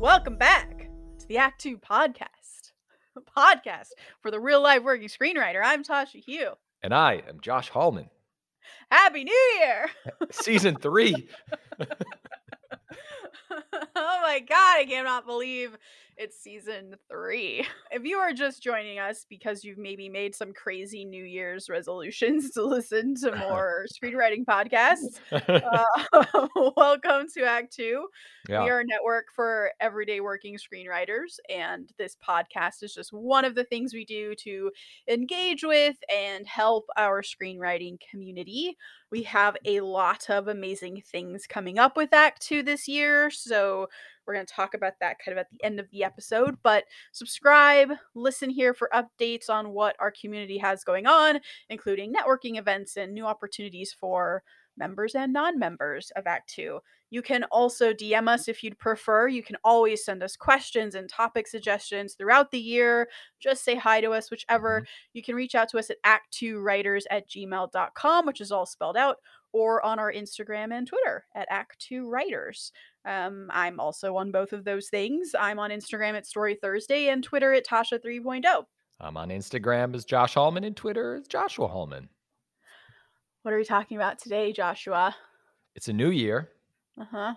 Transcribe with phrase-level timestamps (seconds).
[0.00, 2.72] Welcome back to the Act Two podcast,
[3.14, 3.88] a podcast
[4.22, 5.60] for the real life working screenwriter.
[5.62, 6.54] I'm Tasha Huo.
[6.82, 8.08] And I am Josh Hallman.
[8.90, 9.90] Happy New Year!
[10.30, 11.28] Season three.
[13.96, 15.76] oh my god, I cannot believe
[16.16, 17.66] it's season three.
[17.92, 22.50] If you are just joining us because you've maybe made some crazy New Year's resolutions
[22.50, 26.46] to listen to more screenwriting podcasts, uh,
[26.76, 28.06] welcome to Act Two.
[28.48, 28.62] yeah.
[28.62, 33.56] We are a network for everyday working screenwriters, and this podcast is just one of
[33.56, 34.70] the things we do to
[35.08, 38.76] engage with and help our screenwriting community.
[39.10, 43.69] We have a lot of amazing things coming up with Act Two this year, so
[44.26, 46.56] we're going to talk about that kind of at the end of the episode.
[46.62, 52.58] But subscribe, listen here for updates on what our community has going on, including networking
[52.58, 54.42] events and new opportunities for
[54.76, 56.80] members and non members of Act Two.
[57.10, 59.26] You can also DM us if you'd prefer.
[59.26, 63.08] You can always send us questions and topic suggestions throughout the year.
[63.40, 64.80] Just say hi to us, whichever.
[64.80, 64.90] Mm-hmm.
[65.14, 69.16] You can reach out to us at act2writers at gmail.com, which is all spelled out,
[69.52, 72.70] or on our Instagram and Twitter at act2writers.
[73.04, 75.34] Um, I'm also on both of those things.
[75.38, 78.06] I'm on Instagram at Story Thursday and Twitter at Tasha oh.
[78.06, 78.64] 3.0.
[79.00, 82.08] I'm on Instagram as Josh Hallman and Twitter as Joshua Hallman.
[83.42, 85.16] What are we talking about today, Joshua?
[85.74, 86.50] It's a new year.
[87.00, 87.34] Uh huh.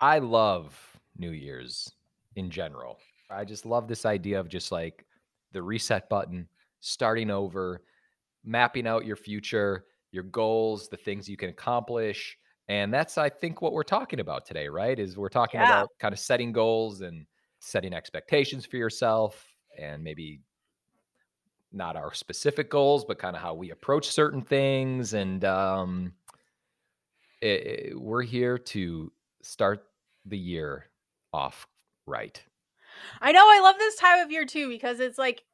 [0.00, 1.92] I love New Year's
[2.36, 2.98] in general.
[3.30, 5.04] I just love this idea of just like
[5.52, 6.48] the reset button,
[6.80, 7.82] starting over,
[8.44, 12.38] mapping out your future, your goals, the things you can accomplish.
[12.72, 14.98] And that's, I think, what we're talking about today, right?
[14.98, 15.66] Is we're talking Yeah.
[15.66, 17.26] about kind of setting goals and
[17.60, 19.46] setting expectations for yourself
[19.78, 20.40] and maybe
[21.70, 25.12] not our specific goals, but kind of how we approach certain things.
[25.12, 26.14] And um,
[27.42, 29.12] i- i- we're here to
[29.42, 29.88] start
[30.24, 30.90] the year
[31.32, 31.66] off
[32.06, 32.42] right.
[33.20, 35.44] I know I love this time of year too because it's like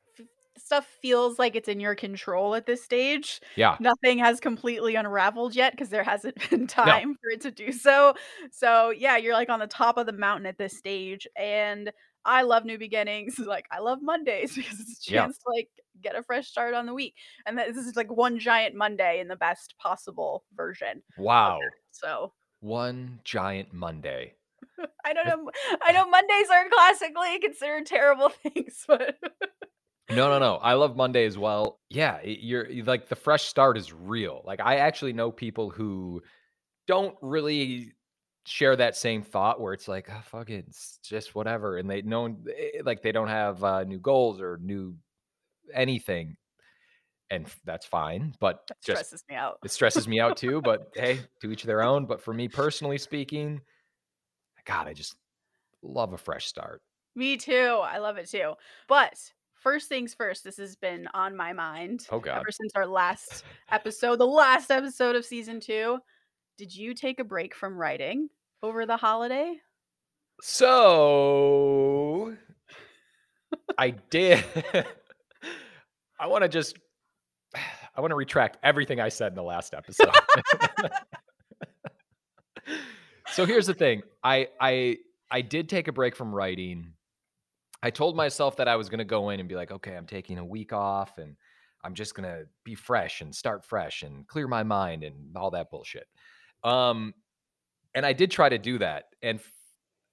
[0.60, 3.40] stuff feels like it's in your control at this stage.
[3.56, 3.78] Yeah.
[3.78, 8.14] Nothing has completely unraveled yet because there hasn't been time for it to do so.
[8.50, 11.26] So, yeah, you're like on the top of the mountain at this stage.
[11.36, 11.92] And
[12.24, 13.38] I love new beginnings.
[13.46, 15.26] Like, I love Mondays because it's a Yeah.
[15.26, 15.68] chance to like
[16.02, 17.14] get a fresh start on the week.
[17.46, 21.02] And this is like one giant Monday in the best possible version.
[21.16, 21.60] Wow.
[21.90, 24.34] So, One giant Monday.
[25.04, 25.50] I don't know.
[25.82, 29.16] I know Mondays are classically considered terrible things, but
[30.10, 30.56] No, no, no.
[30.56, 31.80] I love Monday as well.
[31.90, 34.42] Yeah, you're like the fresh start is real.
[34.44, 36.22] Like I actually know people who
[36.86, 37.92] don't really
[38.46, 42.00] share that same thought where it's like, oh, fuck it, it's just whatever, and they
[42.00, 44.96] know eh, like they don't have uh, new goals or new
[45.74, 46.36] anything,
[47.30, 48.34] and that's fine.
[48.40, 49.58] But that just stresses me out.
[49.62, 50.62] it stresses me out too.
[50.62, 52.06] But hey, to each their own.
[52.06, 53.60] But for me personally speaking,
[54.64, 55.14] God, I just
[55.82, 56.80] love a fresh start.
[57.14, 57.80] Me too.
[57.82, 58.54] I love it too.
[58.88, 59.18] But
[59.62, 62.36] first things first, this has been on my mind Oh God.
[62.38, 65.98] ever since our last episode, the last episode of season two.
[66.56, 68.28] Did you take a break from writing
[68.62, 69.56] over the holiday?
[70.40, 72.34] So
[73.76, 74.44] I did.
[76.20, 76.76] I want to just
[77.96, 80.10] I want to retract everything I said in the last episode.
[83.32, 84.02] so here's the thing.
[84.22, 84.98] I I
[85.30, 86.92] I did take a break from writing.
[87.82, 90.06] I told myself that I was going to go in and be like, "Okay, I'm
[90.06, 91.36] taking a week off and
[91.84, 95.50] I'm just going to be fresh and start fresh and clear my mind and all
[95.52, 96.06] that bullshit."
[96.64, 97.14] Um
[97.94, 99.40] and I did try to do that and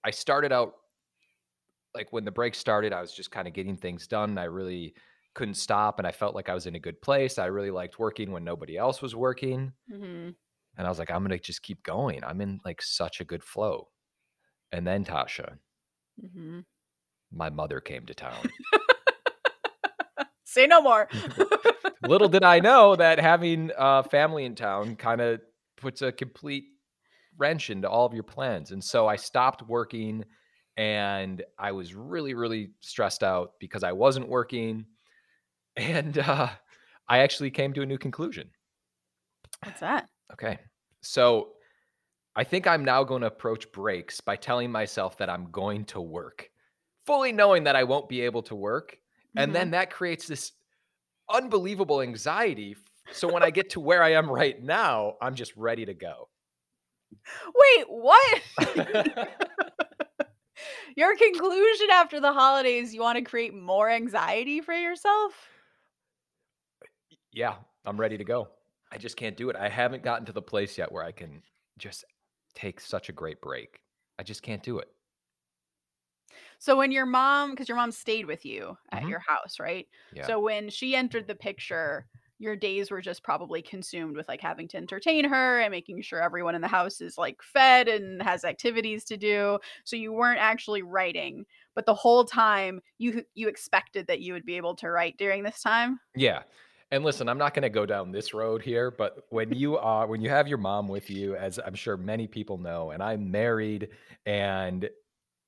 [0.04, 0.74] I started out
[1.96, 4.38] like when the break started, I was just kind of getting things done.
[4.38, 4.94] I really
[5.34, 7.40] couldn't stop and I felt like I was in a good place.
[7.40, 9.72] I really liked working when nobody else was working.
[9.92, 10.30] Mm-hmm.
[10.78, 12.24] And I was like, I'm going to just keep going.
[12.24, 13.88] I'm in like such a good flow.
[14.72, 15.58] And then Tasha,
[16.24, 16.60] Mm-hmm.
[17.32, 18.50] My mother came to town.
[20.44, 21.10] Say no more.
[22.08, 25.42] Little did I know that having uh, family in town kind of
[25.78, 26.66] puts a complete
[27.38, 28.72] wrench into all of your plans.
[28.72, 30.24] And so I stopped working
[30.78, 34.86] and I was really, really stressed out because I wasn't working.
[35.76, 36.50] And uh,
[37.08, 38.50] I actually came to a new conclusion.
[39.64, 40.08] What's that?
[40.32, 40.60] Okay.
[41.02, 41.50] So
[42.36, 46.02] I think I'm now going to approach breaks by telling myself that I'm going to
[46.02, 46.50] work,
[47.06, 48.98] fully knowing that I won't be able to work.
[49.38, 49.56] And Mhm.
[49.56, 50.54] then that creates this
[51.30, 52.76] unbelievable anxiety.
[53.12, 56.30] So when I get to where I am right now, I'm just ready to go.
[57.54, 58.42] Wait, what?
[60.96, 65.34] Your conclusion after the holidays, you want to create more anxiety for yourself?
[67.32, 67.56] yeah,
[67.86, 68.50] I'm ready to go.
[68.92, 69.56] I just can't do it.
[69.56, 71.44] I haven't gotten to the place yet where I can
[71.78, 72.06] just
[72.54, 73.82] take such a great break.
[74.18, 74.88] I just can't do it.
[76.60, 79.12] So when your mom, because your mom stayed with you at Mhm.
[79.12, 79.88] your house, right?
[80.12, 80.30] Yeah.
[80.30, 82.08] So when she entered the picture,
[82.38, 86.22] your days were just probably consumed with like having to entertain her and making sure
[86.22, 89.58] everyone in the house is like fed and has activities to do.
[89.86, 91.46] So you weren't actually writing,
[91.76, 95.44] but the whole time you you expected that you would be able to write during
[95.44, 96.00] this time.
[96.16, 96.44] Yeah.
[96.92, 100.08] And listen, I'm not going to go down this road here, but when you are
[100.08, 103.32] when you have your mom with you as I'm sure many people know and I'm
[103.32, 103.90] married
[104.26, 104.90] and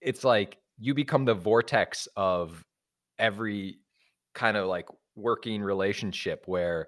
[0.01, 2.63] it's like you become the vortex of
[3.19, 3.79] every
[4.33, 6.87] kind of like working relationship where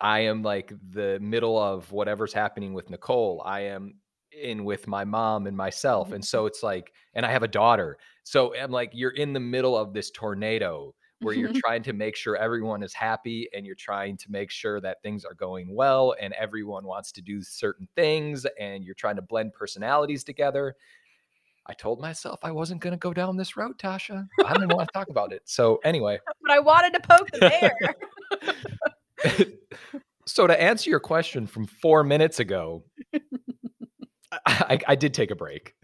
[0.00, 3.42] I am like the middle of whatever's happening with Nicole.
[3.44, 3.94] I am
[4.32, 6.12] in with my mom and myself.
[6.12, 6.46] And so mm-hmm.
[6.48, 7.98] it's like, and I have a daughter.
[8.24, 12.16] So I'm like, you're in the middle of this tornado where you're trying to make
[12.16, 16.14] sure everyone is happy and you're trying to make sure that things are going well
[16.20, 20.76] and everyone wants to do certain things and you're trying to blend personalities together.
[21.68, 24.26] I told myself I wasn't going to go down this road, Tasha.
[24.44, 25.42] I didn't want to talk about it.
[25.44, 27.72] So, anyway, but I wanted to poke the
[29.24, 29.46] bear.
[30.26, 32.84] so to answer your question from four minutes ago,
[34.46, 35.74] I, I, did take a break.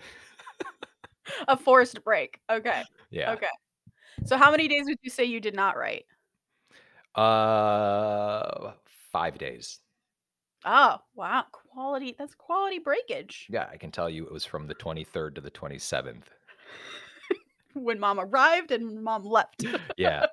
[1.48, 2.40] a forced break.
[2.50, 2.82] Okay.
[3.10, 3.32] Yeah.
[3.32, 3.46] Okay.
[4.24, 6.04] So how many days would you say you did not write?
[7.14, 8.72] Uh,
[9.12, 9.80] five days.
[10.64, 11.44] Oh, wow.
[11.52, 12.14] Quality.
[12.18, 13.46] That's quality breakage.
[13.50, 16.24] Yeah, I can tell you it was from the 23rd to the 27th.
[17.74, 19.64] When mom arrived and mom left.
[19.96, 20.26] Yeah.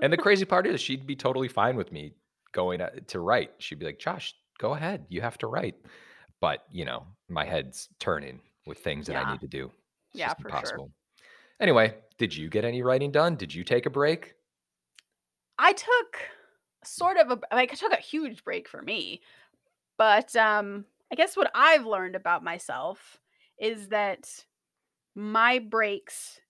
[0.00, 2.12] and the crazy part is she'd be totally fine with me
[2.52, 3.50] going uh, to write.
[3.58, 5.04] She'd be like, Josh, go ahead.
[5.08, 5.74] You have to write.
[6.40, 9.72] But, you know, my head's turning with things that I need to do.
[10.12, 10.86] It's Yeah, for sure.
[11.60, 13.34] Anyway, did you get any writing done?
[13.34, 14.34] Did you take a break?
[15.58, 16.16] I took
[16.84, 19.22] sort of a like I took a huge break for me.
[20.02, 23.20] But um I guess what I've learned about myself
[23.60, 24.46] is that
[25.14, 26.40] my breaks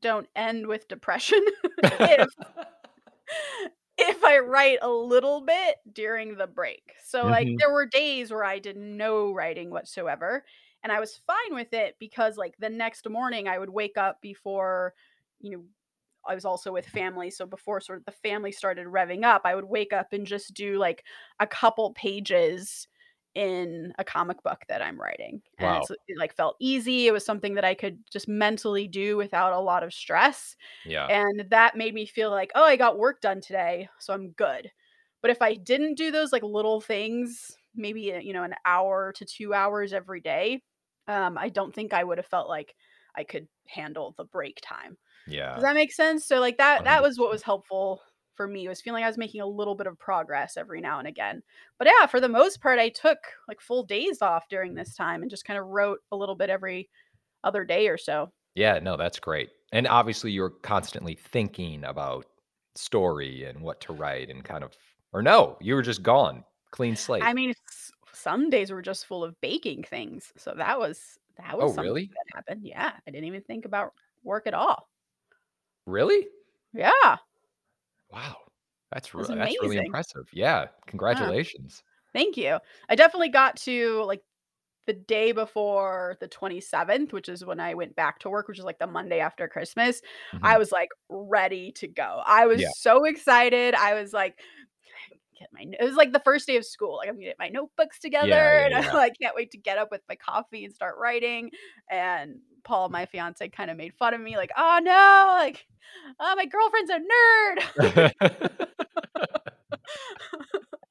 [0.00, 1.44] don't end with depression
[2.04, 2.28] if
[3.98, 6.94] if I write a little bit during the break.
[7.04, 7.58] So like Mhm.
[7.58, 10.44] there were days where I did no writing whatsoever
[10.82, 14.20] and I was fine with it because like the next morning I would wake up
[14.22, 14.94] before
[15.40, 15.64] you know
[16.26, 19.54] I was also with family so before sort of the family started revving up I
[19.54, 21.04] would wake up and just do like
[21.40, 22.86] a couple pages
[23.34, 25.42] in a comic book that I'm writing.
[25.58, 25.82] And Wow.
[25.82, 27.06] it's, it like felt easy.
[27.06, 30.56] It was something that I could just mentally do without a lot of stress.
[30.84, 31.10] Yeah.
[31.10, 34.70] And that made me feel like, oh, I got work done today, so I'm good.
[35.20, 39.12] But if I didn't do those like little things, maybe uh, you know, an hour
[39.14, 40.62] to 2 hours every day,
[41.08, 42.74] um I don't think I would have felt like
[43.16, 44.98] I could handle the break time.
[45.26, 45.56] Yeah.
[45.56, 46.26] Does that make sense?
[46.26, 48.02] So like that that was what was helpful
[48.42, 51.06] for me was feeling I was making a little bit of progress every now and
[51.06, 51.44] again.
[51.78, 55.22] But yeah, for the most part I took like full days off during this time
[55.22, 56.90] and just kind of wrote a little bit every
[57.44, 58.32] other day or so.
[58.56, 59.50] Yeah, no, that's great.
[59.72, 62.26] And obviously you're constantly thinking about
[62.74, 64.76] story and what to write and kind of
[65.12, 66.42] or no, you were just gone.
[66.72, 67.22] Clean slate.
[67.22, 67.54] I mean,
[68.12, 70.32] some days were just full of baking things.
[70.36, 72.06] So that was that was Oh, something really?
[72.06, 72.62] that happened.
[72.64, 73.92] Yeah, I didn't even think about
[74.24, 74.88] work at all.
[75.86, 76.26] Really?
[76.74, 77.18] Yeah,
[78.12, 78.36] Wow.
[78.92, 80.28] That's really that's really impressive.
[80.32, 80.66] Yeah.
[81.08, 81.32] Yeah.
[81.36, 81.82] Congratulations.
[82.14, 82.58] Thank you.
[82.88, 84.22] I definitely got to like
[84.86, 88.64] the day before the 27th, which is when I went back to work, which is
[88.66, 90.02] like the Monday after Christmas.
[90.42, 90.58] I Mhm.
[90.58, 92.22] was like ready to go.
[92.26, 92.72] I was Yeah.
[92.72, 93.74] so excited.
[93.76, 94.40] I was like,
[95.42, 96.96] get my it was like the first day of school.
[96.96, 99.58] Like I'm gonna get my notebooks together Yeah, and yeah, I like can't wait to
[99.58, 101.50] get up with my coffee and start writing.
[101.90, 105.66] And Paul, my fiance, kind of made fun of me, like, oh no, like
[106.20, 108.12] oh my girlfriend's a nerd.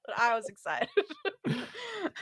[0.06, 0.90] but I was excited.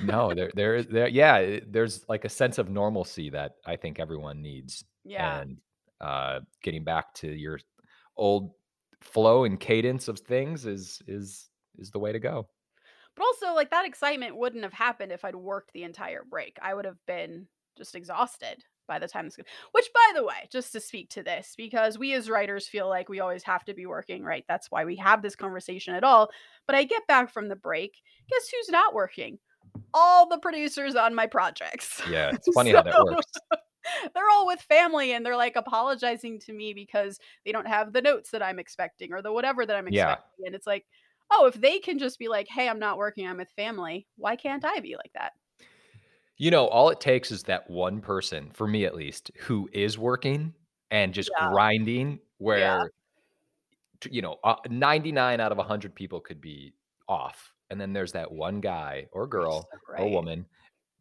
[0.02, 4.00] no, there there is there yeah, there's like a sense of normalcy that I think
[4.00, 4.84] everyone needs.
[5.04, 5.42] yeah.
[5.42, 5.58] And
[6.02, 7.60] uh getting back to your
[8.16, 8.52] old
[9.02, 11.49] flow and cadence of things is is
[11.80, 12.48] is the way to go.
[13.16, 16.58] But also, like that excitement wouldn't have happened if I'd worked the entire break.
[16.62, 19.38] I would have been just exhausted by the time this.
[19.72, 23.08] Which, by the way, just to speak to this, because we as writers feel like
[23.08, 24.44] we always have to be working, right?
[24.48, 26.30] That's why we have this conversation at all.
[26.68, 28.02] But I get back from the break.
[28.30, 29.40] Guess who's not working?
[29.94, 32.02] All the producers on my projects.
[32.10, 33.32] Yeah, it's funny how that works.
[34.14, 38.02] they're all with family and they're like apologizing to me because they don't have the
[38.02, 39.98] notes that I'm expecting or the whatever that I'm expecting.
[39.98, 40.14] Yeah.
[40.14, 40.46] expecting.
[40.48, 40.86] And it's like,
[41.32, 44.36] oh, if they can just be like, hey, I'm not working, I'm with family, why
[44.36, 45.34] can't I be like that?
[46.38, 49.98] You know, all it takes is that one person, for me at least, who is
[49.98, 50.54] working
[50.90, 51.36] and just Yeah.
[51.36, 52.92] grinding where
[54.02, 56.74] t- you know, uh, 99 out of 100 people could be
[57.08, 57.54] off.
[57.70, 60.46] And then there's that one guy or girl or woman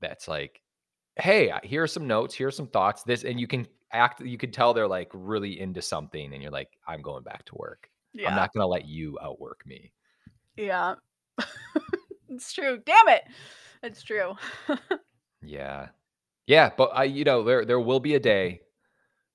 [0.00, 0.62] that's like,
[1.16, 4.38] "Hey, here are some notes, here are some thoughts." This and you can act you
[4.38, 7.90] can tell they're like really into something and you're like, I'm going back to work.
[8.12, 8.28] Yeah.
[8.28, 9.92] I'm not gonna let you outwork me.
[10.58, 10.96] Yeah.
[12.28, 12.78] it's true.
[12.84, 13.22] Damn it.
[13.82, 14.34] It's true.
[15.42, 15.88] Yeah.
[16.46, 18.24] Yeah, but I you know, there there will be a mm-hmm.
[18.24, 18.60] day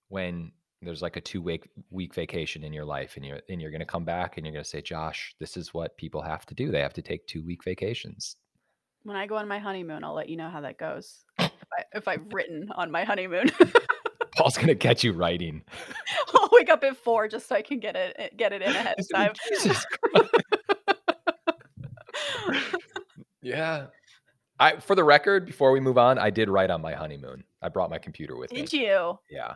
[0.09, 0.51] when
[0.81, 3.85] there's like a two week week vacation in your life and you're and you're gonna
[3.85, 6.71] come back and you're gonna say, Josh, this is what people have to do.
[6.71, 8.35] They have to take two week vacations.
[9.03, 11.23] when I go on my honeymoon, I'll let you know how that goes.
[11.39, 13.51] if, I, if I've written on my honeymoon,
[14.35, 15.63] Paul's gonna get you writing.
[16.35, 18.95] I'll wake up at four just so I can get it get it in ahead
[18.99, 19.33] of time.
[19.49, 20.35] Jesus Christ.
[23.41, 23.87] Yeah.
[24.59, 27.43] I for the record, before we move on, I did write on my honeymoon.
[27.61, 28.61] I brought my computer with me.
[28.61, 29.19] Did you?
[29.29, 29.55] Yeah.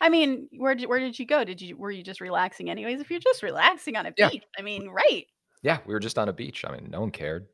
[0.00, 1.44] I mean, where did where did you go?
[1.44, 3.00] Did you were you just relaxing anyways?
[3.00, 4.30] If you're just relaxing on a Yeah.
[4.30, 5.24] beach, I mean, right?
[5.62, 6.64] Yeah, we were just on a beach.
[6.66, 7.46] I mean, no one cared.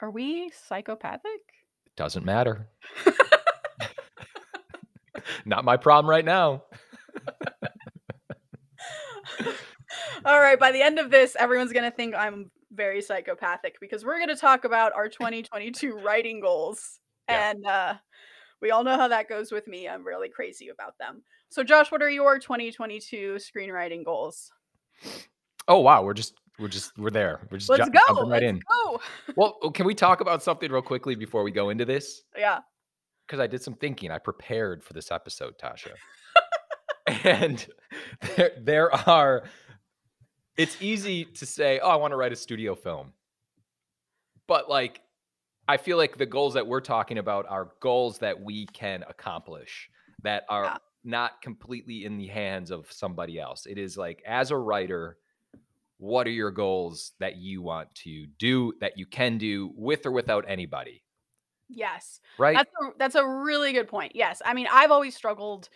[0.00, 1.40] Are we psychopathic?
[1.86, 2.68] It doesn't matter.
[5.44, 6.64] Not my problem right now.
[10.24, 14.04] All right, by the end of this, everyone's going to think I'm very psychopathic because
[14.04, 17.00] we're going to talk about our 2022 writing goals.
[17.28, 17.50] Yeah.
[17.50, 17.94] And uh,
[18.60, 19.88] we all know how that goes with me.
[19.88, 21.22] I'm really crazy about them.
[21.50, 24.50] So, Josh, what are your 2022 screenwriting goals?
[25.66, 27.40] Oh wow, we're just we're just we're there.
[27.50, 28.22] We're just Let's ju- go.
[28.22, 28.60] right Let's in.
[28.70, 29.00] go.
[29.36, 32.22] Well, oh, can we talk about something real quickly before we go into this?
[32.36, 32.60] Yeah.
[33.26, 34.10] Because I did some thinking.
[34.10, 35.92] I prepared for this episode, Tasha.
[37.24, 37.66] and
[38.36, 39.44] there, there are
[40.56, 43.12] it's easy to say, oh, I want to write a studio film.
[44.46, 45.00] But like
[45.68, 49.88] I feel like the goals that we're talking about are goals that we can accomplish
[50.22, 50.76] that are Yeah.
[51.04, 53.66] not completely in the hands of somebody else.
[53.66, 55.18] It is like as a writer,
[55.98, 60.10] what are your goals that you want to do that you can do with or
[60.10, 61.04] without anybody?
[61.68, 62.20] Yes.
[62.36, 62.56] Right?
[62.56, 64.16] That's a, that's a really good point.
[64.16, 64.42] Yes.
[64.44, 65.68] I mean, I've always struggled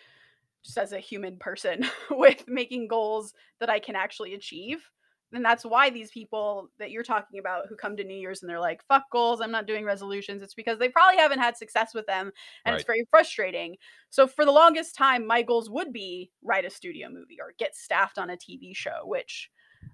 [0.64, 4.88] just as a human person with making goals that I can actually achieve.
[5.32, 8.48] And that's why these people that you're talking about who come to New Year's and
[8.48, 10.42] they're like, fuck goals, I'm not doing resolutions.
[10.42, 12.30] It's because they probably haven't had success with them
[12.64, 13.76] and it's very frustrating.
[14.10, 17.74] So for the longest time, my goals would be write a studio movie or get
[17.74, 19.50] staffed on a TV show, which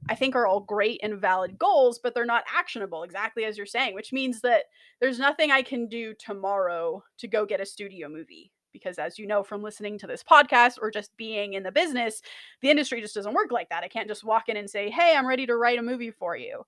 [0.09, 3.67] I think are all great and valid goals, but they're not actionable, exactly as you're
[3.67, 4.65] saying, which means that
[5.01, 8.53] there's nothing I can do tomorrow to go get a studio movie.
[8.73, 12.23] Because as you know from listening to this podcast or just being in the business,
[12.63, 13.85] the industry just doesn't work like that.
[13.85, 16.37] I can't just walk in and say, hey, I'm ready to write a movie for
[16.37, 16.65] you.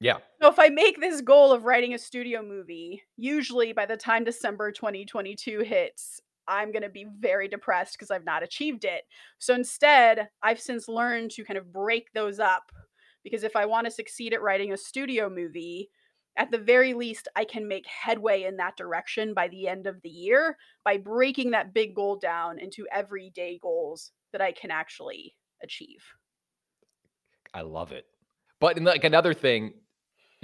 [0.00, 0.18] yeah.
[0.40, 4.24] So if I make this goal of writing a studio movie, usually by the time
[4.24, 9.02] December 2022 hits, I'm going to be very depressed because I've not achieved it.
[9.38, 12.72] So instead, I've since learned to kind of break those up
[13.22, 15.90] because if I want to succeed at writing a studio movie,
[16.36, 20.00] at the very least, I can make headway in that direction by the end of
[20.02, 25.36] the year by breaking that big goal down into everyday goals that I can actually
[25.62, 26.04] achieve.
[27.54, 28.06] I love it.
[28.60, 29.74] But in like another thing,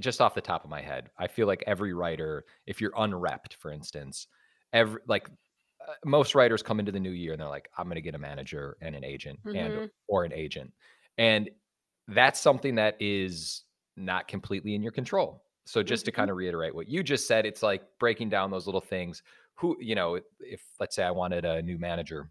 [0.01, 3.55] just off the top of my head, I feel like every writer, if you're unrepped,
[3.57, 4.29] for instance,
[4.73, 5.29] every like
[5.87, 8.17] uh, most writers come into the new year and they're like, I'm going to get
[8.17, 9.91] a manager and an agent and Mhm.
[10.09, 10.75] or an agent,
[11.19, 11.51] and
[12.09, 13.65] that's something that is
[13.97, 15.46] not completely in your control.
[15.67, 16.13] So just to Mhm.
[16.13, 19.23] kind of reiterate what you just said, it's like breaking down those little things.
[19.57, 22.31] Who you know, if let's say I wanted a new manager,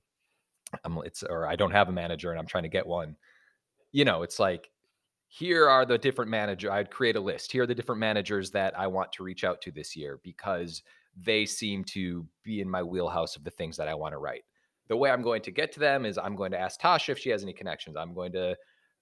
[0.83, 3.17] I'm it's or I don't have a manager and I'm trying to get one.
[3.91, 4.71] You know, it's like
[5.27, 8.77] here are the different manager i'd create a list here are the different managers that
[8.79, 10.83] i want to reach out to this year because
[11.15, 14.45] they seem to be in my wheelhouse of the things that i want to write
[14.87, 17.19] the way i'm going to get to them is i'm going to ask tasha if
[17.19, 18.57] she has any connections i'm going to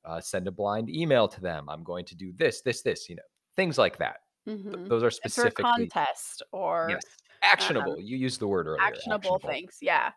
[0.06, 3.16] uh, send a blind email to them i'm going to do this this this you
[3.16, 3.24] know
[3.56, 4.92] things like that Mhm.
[4.92, 9.04] those are It's for a specifically contest or yes actionable you used the word earlier
[9.06, 9.78] actionable, things.
[9.82, 10.14] Yeah.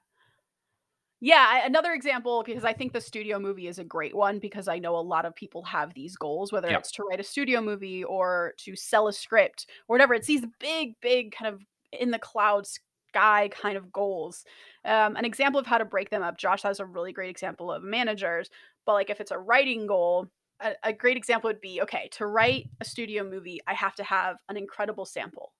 [1.21, 4.78] Yeah, another example because I think the studio movie is a great one because I
[4.78, 6.76] know a lot of people have these goals, whether Yeah.
[6.76, 10.12] it's to write a studio movie or to sell a script or whatever.
[10.12, 14.45] It's these big, big kind of in the cloud sky kind of goals.
[14.85, 16.37] Um, an example of how to break them up.
[16.37, 18.50] Josh has a really great example of managers,
[18.85, 20.28] but like if it's a writing goal,
[20.61, 23.61] a, a great example would be okay to write a studio movie.
[23.67, 25.53] I have to have an incredible sample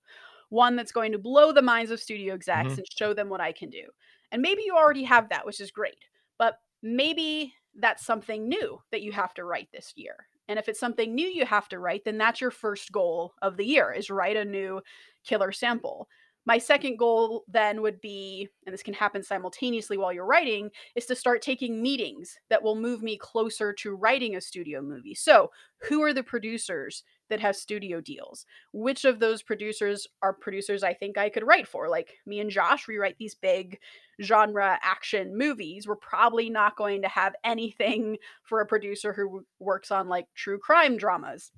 [0.51, 2.79] one that's going to blow the minds of studio execs Mhm.
[2.79, 3.89] and show them what I can do.
[4.31, 5.99] And maybe you already have that, which is great.
[6.39, 10.29] But maybe that's something new that you have to write this year.
[10.49, 13.57] And if it's something new you have to write, then that's your first goal of
[13.57, 14.83] the year is write a new
[15.25, 16.09] killer sample.
[16.47, 21.07] My second goal then would be, and this can happen simultaneously while you're writing, is
[21.07, 25.15] to start taking meetings that will move me closer to writing a studio movie.
[25.15, 25.51] So,
[25.89, 27.03] who are the producers?
[27.29, 28.47] that have studio deals.
[28.73, 31.89] Which of those producers are producers I think I could write for?
[31.89, 33.79] Like me and Josh, we write these big
[34.23, 35.87] genre action movies.
[35.87, 40.59] We're probably not going to have anything for a producer who works on like true
[40.59, 41.51] crime dramas.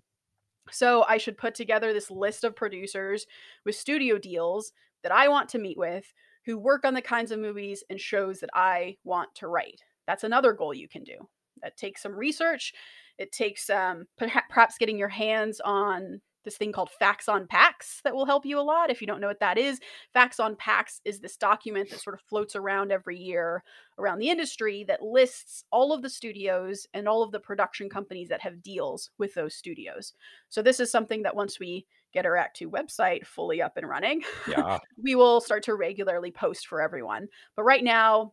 [0.71, 3.27] So I should put together this list of producers
[3.65, 4.73] with studio deals
[5.03, 6.13] that I want to meet with
[6.45, 9.83] who work on the kinds of movies and shows that I want to write.
[10.07, 11.29] That's another goal you can do.
[11.63, 12.73] That takes some research.
[13.19, 18.15] It takes um, perhaps getting your hands on this thing called Facts on Pacts that
[18.15, 18.89] will help you a lot.
[18.89, 19.81] If you don't know what that is,
[20.15, 23.63] Facts on Pacts is this document that sort of floats around every year
[23.99, 28.31] around the industry that lists all of the studios and all of the production companies
[28.31, 30.15] that have deals with those studios.
[30.49, 33.87] So this is something that once we get our Act 2 website fully up and
[33.87, 34.79] running, yeah.
[35.03, 37.29] we will start to regularly post for everyone.
[37.57, 38.33] But right now,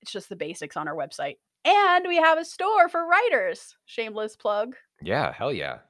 [0.00, 1.36] it's just the basics on our website.
[1.66, 3.76] And we have a store for writers.
[3.84, 4.76] Shameless plug.
[5.02, 5.80] Yeah, hell yeah.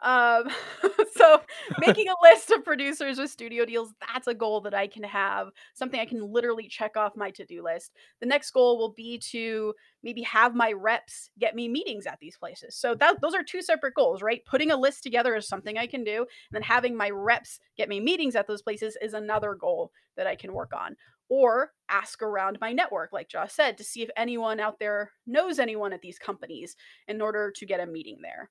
[0.00, 0.48] Um,
[1.16, 1.40] so
[1.78, 5.48] making a list of producers with studio deals, that's a goal that I can have,
[5.74, 7.92] something I can literally check off my to-do list.
[8.20, 12.36] The next goal will be to maybe have my reps get me meetings at these
[12.36, 12.76] places.
[12.76, 14.44] So that those are two separate goals, right?
[14.44, 17.88] Putting a list together is something I can do, and then having my reps get
[17.88, 20.96] me meetings at those places is another goal that I can work on.
[21.30, 25.58] Or ask around my network, like Josh said, to see if anyone out there knows
[25.58, 26.74] anyone at these companies
[27.06, 28.48] in order to get a meeting there.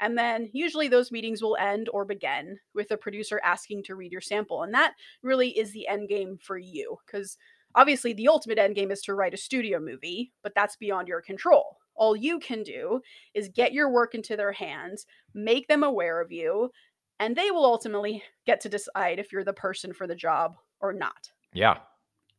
[0.00, 4.12] And then usually those meetings will end or begin with a producer asking to read
[4.12, 4.62] your sample.
[4.62, 6.98] And that really is the end game for you.
[7.06, 7.36] Because
[7.74, 11.20] obviously the ultimate end game is to write a studio movie, but that's beyond your
[11.20, 11.78] control.
[11.94, 13.00] All you can do
[13.34, 16.70] is get your work into their hands, make them aware of you,
[17.18, 20.92] and they will ultimately get to decide if you're the person for the job or
[20.92, 21.32] not.
[21.52, 21.78] Yeah.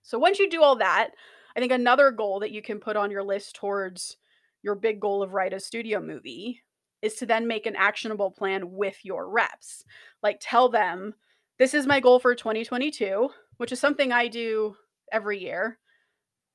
[0.02, 1.10] So once you do all that,
[1.56, 4.16] I think another goal that you can put on your list towards
[4.62, 6.62] your big goal of write a studio movie
[7.02, 9.84] is to then make an actionable plan with your reps.
[10.22, 11.14] Like tell them,
[11.58, 14.76] this is my goal for 2022, which is something I do
[15.12, 15.78] every year.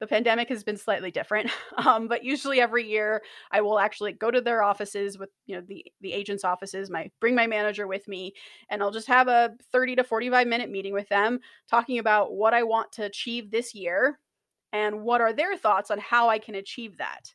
[0.01, 4.31] The pandemic has been slightly different, um, but usually every year I will actually go
[4.31, 6.91] to their offices with you know the the agents' offices.
[6.91, 8.35] My bring my manager with me,
[8.71, 11.39] and I'll just have a 30 to 45 minute meeting with them,
[11.71, 14.19] talking about what I want to achieve this year,
[14.73, 17.33] and what are their thoughts on how I can achieve that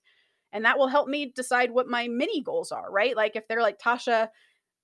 [0.51, 3.15] and that will help me decide what my mini goals are right?
[3.15, 4.29] Like if they're like tasha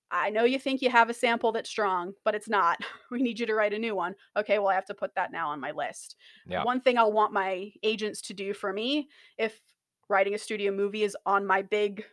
[0.08, 2.78] i know you think you have a sample that's strong but it's not.
[3.10, 4.14] We need you to write a new one.
[4.36, 6.16] Okay well i have to put that now on my list.
[6.46, 6.64] Yeah.
[6.64, 9.60] one thing i'll want my agents to do for me if
[10.08, 12.04] writing a studio movie is on my big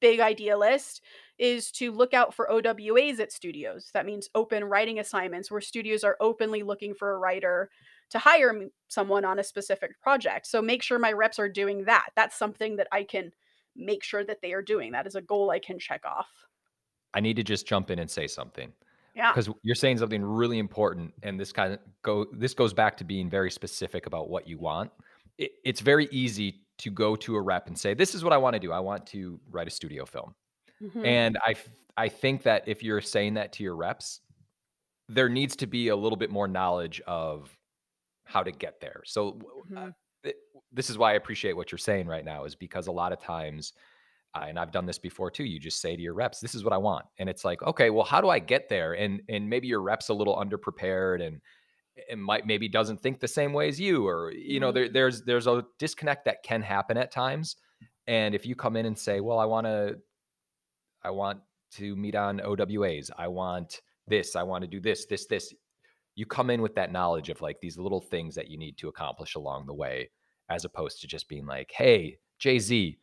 [0.00, 1.02] big idea list
[1.38, 3.90] is to look out for OWAs at studios.
[3.94, 7.70] That means open writing assignments where studios are openly looking for a writer
[8.10, 10.46] to hire someone on a specific project.
[10.46, 12.08] So make sure my reps are doing that.
[12.16, 13.32] That's something that I can
[13.76, 14.92] make sure that they are doing.
[14.92, 16.28] That is a goal I can check off.
[17.14, 18.72] I need to just jump in and say something.
[19.14, 19.32] Yeah.
[19.32, 23.04] Because you're saying something really important and this kind of go this goes back to
[23.04, 24.90] being very specific about what you want.
[25.38, 28.36] It, it's very easy to go to a rep and say, "This is what I
[28.36, 28.72] want to do.
[28.72, 30.34] I want to write a studio film."
[30.80, 31.04] Mm-hmm.
[31.04, 31.54] And I
[31.96, 34.20] I think that if you're saying that to your reps,
[35.08, 37.56] there needs to be a little bit more knowledge of
[38.30, 39.02] how to get there.
[39.04, 39.88] So uh, mm-hmm.
[40.26, 40.30] uh,
[40.72, 43.20] this is why I appreciate what you're saying right now is because a lot of
[43.20, 43.72] times
[44.34, 45.44] uh, and I've done this before too.
[45.44, 47.90] You just say to your reps, "This is what I want," and it's like, okay,
[47.90, 48.92] well, how do I get there?
[48.92, 51.40] And and maybe your reps a little underprepared and
[52.08, 54.60] and might maybe doesn't think the same way as you, or you mm-hmm.
[54.60, 57.56] know, there, there's there's a disconnect that can happen at times.
[58.06, 59.98] And if you come in and say, "Well, I want to,
[61.02, 61.40] I want
[61.72, 63.10] to meet on OWAs.
[63.18, 64.36] I want this.
[64.36, 65.52] I want to do this, this, this,"
[66.20, 68.88] you come in with that knowledge of like these little things that you need to
[68.88, 70.10] accomplish along the way,
[70.50, 72.98] as opposed to just being like, hey, Jay Z,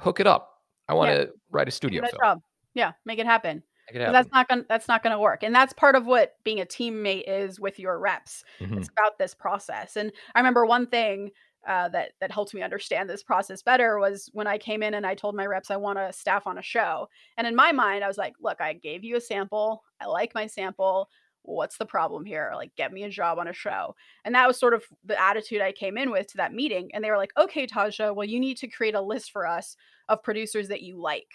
[0.00, 0.50] hook it up.
[0.86, 1.26] I want to yeah.
[1.50, 2.20] write a studio film.
[2.22, 2.40] Job.
[2.74, 3.62] Yeah, make it happen.
[3.88, 4.12] Make it happen.
[4.12, 5.42] That's not gonna that's not gonna work.
[5.42, 8.44] And that's part of what being a teammate is with your reps.
[8.60, 8.76] Mm-hmm.
[8.76, 9.96] It's about this process.
[9.96, 11.30] And I remember one thing
[11.66, 15.06] uh, that that helped me understand this process better was when I came in and
[15.06, 17.08] I told my reps I want to staff on a show.
[17.38, 19.82] And in my mind, I was like, look, I gave you a sample.
[20.02, 21.08] I like my sample
[21.44, 22.52] what's the problem here?
[22.54, 23.94] Like, get me a job on a show.
[24.24, 26.90] And that was sort of the attitude I came in with to that meeting.
[26.92, 29.76] And they were like, okay, Tasha, well, you need to create a list for us
[30.08, 31.30] of producers that you like.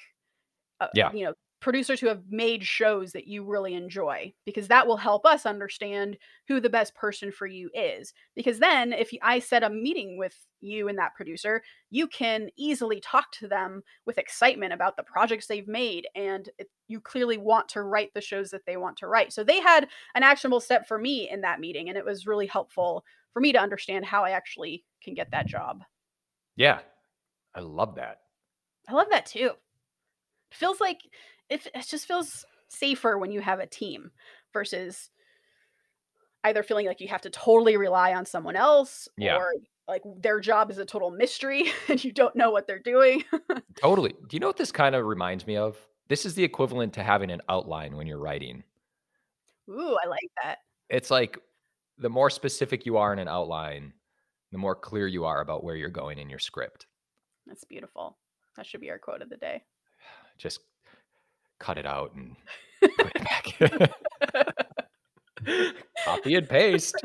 [0.82, 1.12] Uh, yeah.
[1.13, 5.26] You know, producers who have made shows that you really enjoy because that will help
[5.26, 6.17] us understand
[6.48, 8.13] who the best person for you is.
[8.36, 13.00] Because then if i set a meeting with you and that producer you can easily
[13.00, 17.67] talk to them with excitement about the projects they've made and it, you clearly want
[17.69, 19.32] to write the shows that they want to write.
[19.32, 22.48] So they had an actionable step for me in that meeting and it was really
[22.48, 25.84] helpful for me to understand how i actually can get that job.
[26.56, 26.80] Yeah.
[27.56, 28.19] I love that.
[28.88, 29.52] I love that too.
[30.52, 31.00] Feels like
[31.49, 34.12] it, it just feels safer when you have a team
[34.53, 35.09] versus
[36.43, 39.38] either feeling like you have to totally rely on someone else Yeah.
[39.38, 39.53] or
[39.88, 43.23] like their job is a total mystery and you don't know what they're doing.
[43.75, 44.12] Totally.
[44.27, 45.77] Do you know what this kind of reminds me of?
[46.07, 48.63] This is the equivalent to having an outline when you're writing.
[49.69, 50.57] Ooh, I like that.
[50.89, 51.38] It's like
[51.97, 53.93] the more specific you are in an outline,
[54.51, 56.85] the more clear you are about where you're going in your script.
[57.45, 58.17] That's beautiful.
[58.55, 59.63] That should be our quote of the day.
[60.38, 60.62] Just
[61.60, 62.36] cut it out and
[62.98, 63.91] put it back.
[66.06, 66.95] Copy and paste.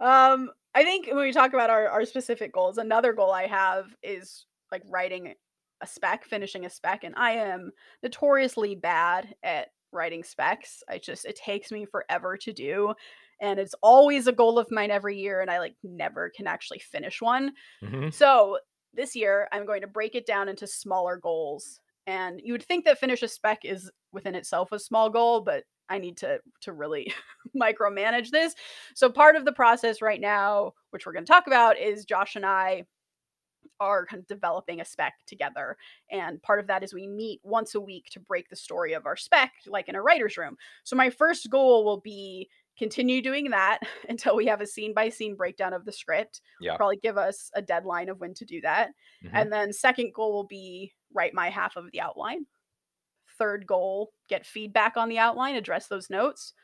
[0.00, 3.86] Um, I think when we talk about our, our specific goals, another goal I have
[4.02, 5.34] is like writing
[5.82, 7.70] a spec, finishing a spec, and I am
[8.02, 10.82] notoriously bad at writing specs.
[10.88, 12.94] I just it takes me forever to do,
[13.40, 16.80] and it's always a goal of mine every year, and I like never can actually
[16.80, 17.52] finish one.
[17.82, 18.12] Mhm.
[18.12, 18.58] So
[18.96, 21.80] this year, I'm going to break it down into smaller goals.
[22.06, 25.64] And you would think that finish a spec is within itself a small goal, but
[25.88, 27.12] I need to to really
[27.56, 28.54] micromanage this.
[28.94, 32.36] So part of the process right now, which we're going to talk about, is Josh
[32.36, 32.84] and I
[33.80, 35.76] are kind of developing a spec together.
[36.10, 39.06] And part of that is we meet once a week to break the story of
[39.06, 40.56] our spec, like in a writer's room.
[40.84, 45.08] So my first goal will be continue doing that until we have a scene by
[45.08, 46.40] scene breakdown of the script.
[46.60, 46.76] Yeah.
[46.76, 48.90] Probably give us a deadline of when to do that.
[49.24, 49.30] Mhm.
[49.32, 52.46] And then second goal will be write my half of the outline.
[53.38, 56.54] Third goal, get feedback on the outline, address those notes.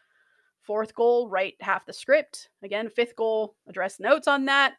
[0.62, 2.48] Fourth goal, write half the script.
[2.62, 4.76] Again, fifth goal, address notes on that.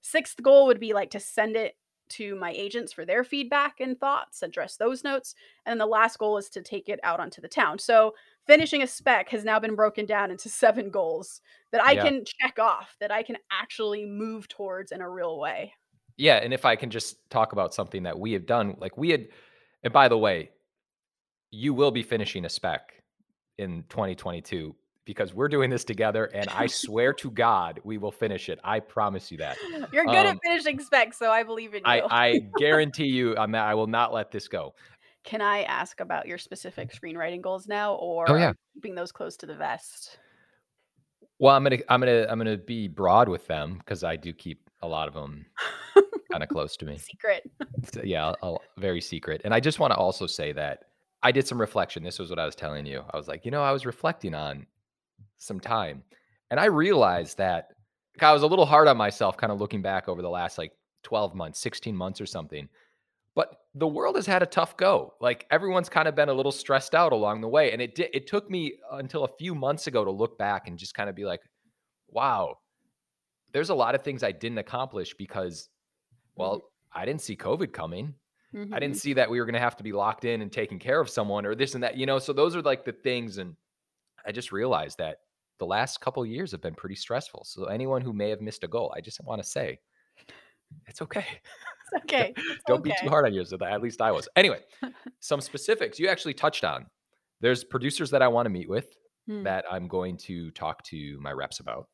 [0.00, 1.76] Sixth goal would be like to send it
[2.08, 5.34] to my agents for their feedback and thoughts, address those notes.
[5.66, 7.78] And the last goal is to take it out onto the town.
[7.78, 8.14] So
[8.46, 11.40] finishing a spec has now been broken down into seven goals
[11.72, 12.02] that I Yeah.
[12.04, 15.72] can check off, that I can actually move towards in a real way.
[16.16, 19.10] Yeah, and if I can just talk about something that we have done, like we
[19.10, 19.28] had,
[19.82, 20.50] and by the way,
[21.50, 23.02] you will be finishing a spec
[23.58, 28.48] in 2022 because we're doing this together, and I swear to God, we will finish
[28.48, 28.58] it.
[28.64, 29.56] I promise you that.
[29.92, 31.88] You're good at Um, finishing specs, so I believe in you.
[31.88, 33.64] I, I guarantee you on that.
[33.66, 34.74] I will not let this go.
[35.26, 37.04] Can I ask about your specific mm-hmm.
[37.04, 38.48] screenwriting goals now, oh, or Oh, are yeah.
[38.50, 40.18] you keeping those close to the vest?
[41.40, 44.70] Well, I'm gonna, I'm gonna, I'm gonna be broad with them because I do keep
[44.82, 45.44] a lot of them
[46.30, 46.96] kind of close to me.
[46.96, 47.50] Secret.
[47.92, 49.42] So, yeah, I'll, I'll- very secret.
[49.44, 50.84] And I just want to also say that
[51.22, 52.04] I did some reflection.
[52.04, 53.02] This was what I was telling you.
[53.12, 54.64] I was like, you know, I was reflecting on
[55.38, 56.04] some time,
[56.50, 57.72] and I realized that
[58.16, 60.56] like, I was a little hard on myself, kind of looking back over the last
[60.56, 62.68] like 12 months, 16 months or something.
[63.36, 65.14] But the world has had a tough go.
[65.20, 68.10] Like everyone's kind of been a little stressed out along the way, and it did.
[68.14, 71.16] It took me until a few months ago to look back and just kind of
[71.16, 71.42] be like,
[72.08, 72.58] wow,
[73.52, 75.70] there's a lot of things I didn't accomplish because,
[76.36, 78.14] well, I didn't see COVID coming.
[78.72, 78.80] I Mhm.
[78.80, 81.00] didn't see that we were going to have to be locked in and taking care
[81.00, 82.18] of someone or this and that, you know.
[82.20, 83.56] So those are like the things, and
[84.26, 85.20] I just realized that
[85.58, 87.44] the last couple of years have been pretty stressful.
[87.44, 89.80] So anyone who may have missed a goal, I just want to say,
[90.86, 91.26] it's okay.
[92.04, 92.32] Okay.
[92.36, 93.62] It's Don't be too hard on yourself.
[93.62, 94.28] At least I was.
[94.36, 94.60] Anyway,
[95.20, 96.86] some specifics you actually touched on.
[97.40, 98.86] There's producers that I want to meet with
[99.28, 99.42] Hmm.
[99.42, 101.88] that I'm going to talk to my reps about.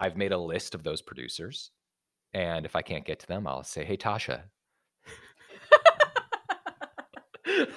[0.00, 1.70] I've made a list of those producers.
[2.34, 4.42] And if I can't get to them, I'll say, hey, Tasha.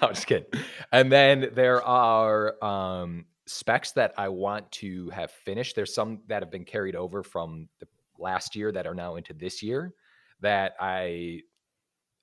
[0.02, 0.46] I'm just kidding.
[0.92, 5.76] And then there are um, specs that I want to have finished.
[5.76, 9.34] There's some that have been carried over from the last year that are now into
[9.34, 9.94] this year
[10.42, 11.42] that I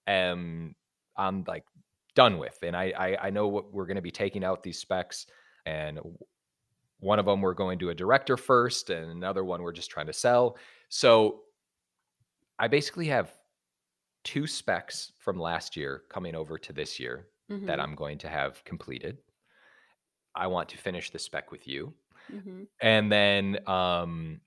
[0.06, 0.76] am
[1.16, 1.64] I'm like
[2.14, 2.58] done with.
[2.62, 5.26] And I I, I know what we're going to be taking out these specs,
[5.66, 6.00] and
[6.98, 10.06] one of them we're going to a director first, and another one we're just trying
[10.06, 10.56] to sell.
[10.88, 11.42] So
[12.58, 13.38] I basically have
[14.24, 17.30] two specs from last year coming over to this year
[17.66, 19.22] that Mhm, I'm going to have completed.
[20.34, 21.94] I want to finish the spec with you.
[22.28, 22.66] mhm.
[22.80, 24.42] And then um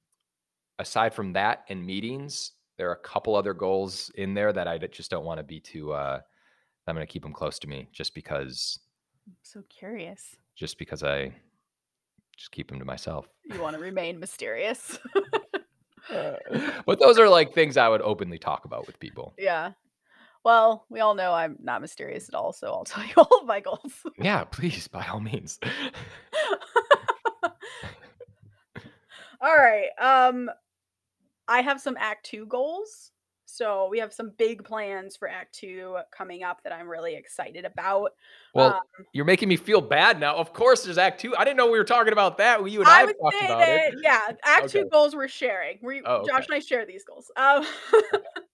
[0.80, 4.78] aside from that and meetings, there are a couple other goals in there that I
[4.78, 6.20] just don't want to be too uh
[6.88, 8.80] I'm going to keep them close to me just because
[9.28, 10.36] I'm so curious.
[10.56, 11.34] just because I
[12.38, 13.28] just keep them to myself.
[13.46, 14.98] You want to remain mysterious.
[16.86, 19.34] but those are like things I would openly talk about with people.
[19.38, 19.72] yeah.
[20.46, 23.48] Well, we all know I'm not mysterious at all, so I'll tell you all of
[23.48, 23.92] my goals.
[24.18, 25.60] Yeah, please by all means.
[29.42, 29.90] all right.
[30.00, 30.50] Um
[31.48, 33.12] I have some act 2 goals.
[33.50, 37.64] So, we have some big plans for act 2 coming up that I'm really excited
[37.64, 38.12] about.
[38.54, 40.36] Well, Um, you're making me feel bad now.
[40.36, 41.36] Of course there's act 2.
[41.36, 42.70] I didn't know we were talking about that.
[42.70, 44.00] You and I, I would talked about that it.
[44.04, 45.80] yeah, act 2 goals we're sharing.
[45.82, 47.32] We Oh, Josh and I share these goals.
[47.38, 47.66] Um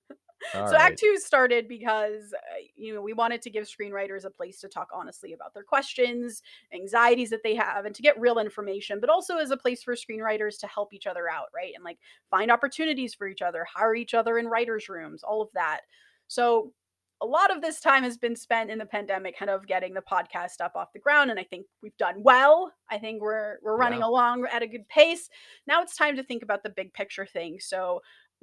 [0.54, 0.92] All so right.
[0.92, 4.68] Act Two started because uh, you know we wanted to give screenwriters a place to
[4.68, 6.42] talk honestly about their questions,
[6.74, 9.96] anxieties that they have, and to get real information, but also as a place for
[9.96, 11.74] screenwriters to help each other out, right?
[11.76, 15.50] And like find opportunities for each other, hire each other in writers' rooms, all of
[15.54, 15.82] that.
[16.28, 16.74] So
[17.22, 20.02] a lot of this time has been spent in the pandemic kind of getting the
[20.02, 23.78] podcast up off the ground and i think we've done well i think we're we're
[23.78, 24.08] running Yeah.
[24.08, 25.30] along at a good pace
[25.66, 28.02] now it's time to think about the big picture thing so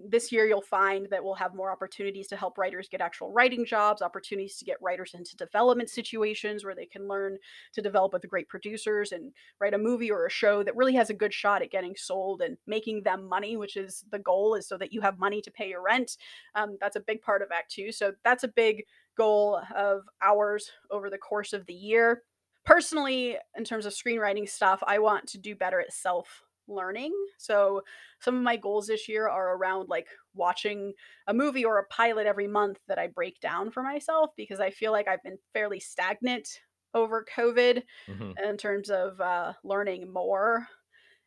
[0.08, 3.64] this year you'll find that we'll have more opportunities to help writers get actual writing
[3.64, 7.36] jobs opportunities to get writers into development situations where they can learn
[7.72, 11.10] to develop with great producers and write a movie or a show that really has
[11.10, 14.66] a good shot at getting sold and making them money which is the goal is
[14.66, 16.16] so that you have money to pay your rent.
[16.54, 18.84] Um, that's a big part of act two so that's a big
[19.16, 22.22] goal of ours over the course of the year.
[22.64, 27.82] Personally in terms of screenwriting stuff i want to do better at self learning so
[28.20, 30.92] some of my goals this year are around like watching
[31.26, 34.70] a movie or a pilot every month that i break down for myself because i
[34.70, 36.60] feel like i've been fairly stagnant
[36.94, 38.34] over covid Mhm.
[38.42, 40.66] in terms of uh, learning more.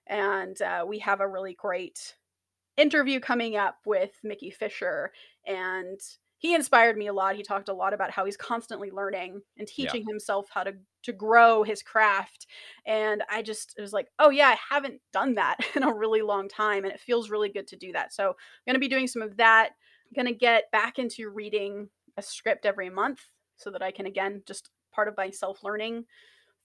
[0.08, 2.17] And uh, we have a really great
[2.78, 5.13] interview coming up with Mickey Fisher.
[5.46, 6.00] And
[6.44, 7.38] he inspired me a lot.
[7.38, 9.96] He talked a lot about how he's constantly learning and Yeah.
[9.96, 12.48] teaching himself how to, to grow his craft.
[12.86, 16.22] And I just it was like, oh, yeah, I haven't done that in a really
[16.22, 16.84] long time.
[16.84, 18.14] And it feels really good to do that.
[18.14, 18.36] So I'm
[18.68, 19.70] going to be doing some of that.
[19.70, 23.22] I'm going to get back into reading a script every month
[23.56, 26.04] so that I can, again, just part of my self learning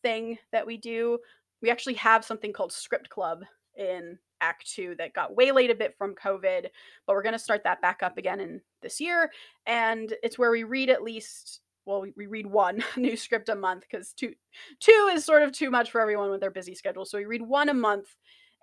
[0.02, 1.20] thing that we do.
[1.62, 3.44] We actually have something called Script Club
[3.76, 6.66] in Act Two that got waylaid a bit from COVID,
[7.06, 9.30] but we're going to start that back up again in this year.
[9.66, 13.84] And it's where we read at least, well, we, read one new script a month
[13.90, 14.34] because two,
[14.80, 17.04] two is sort of too much for everyone with their busy schedule.
[17.04, 18.14] So we read one a month.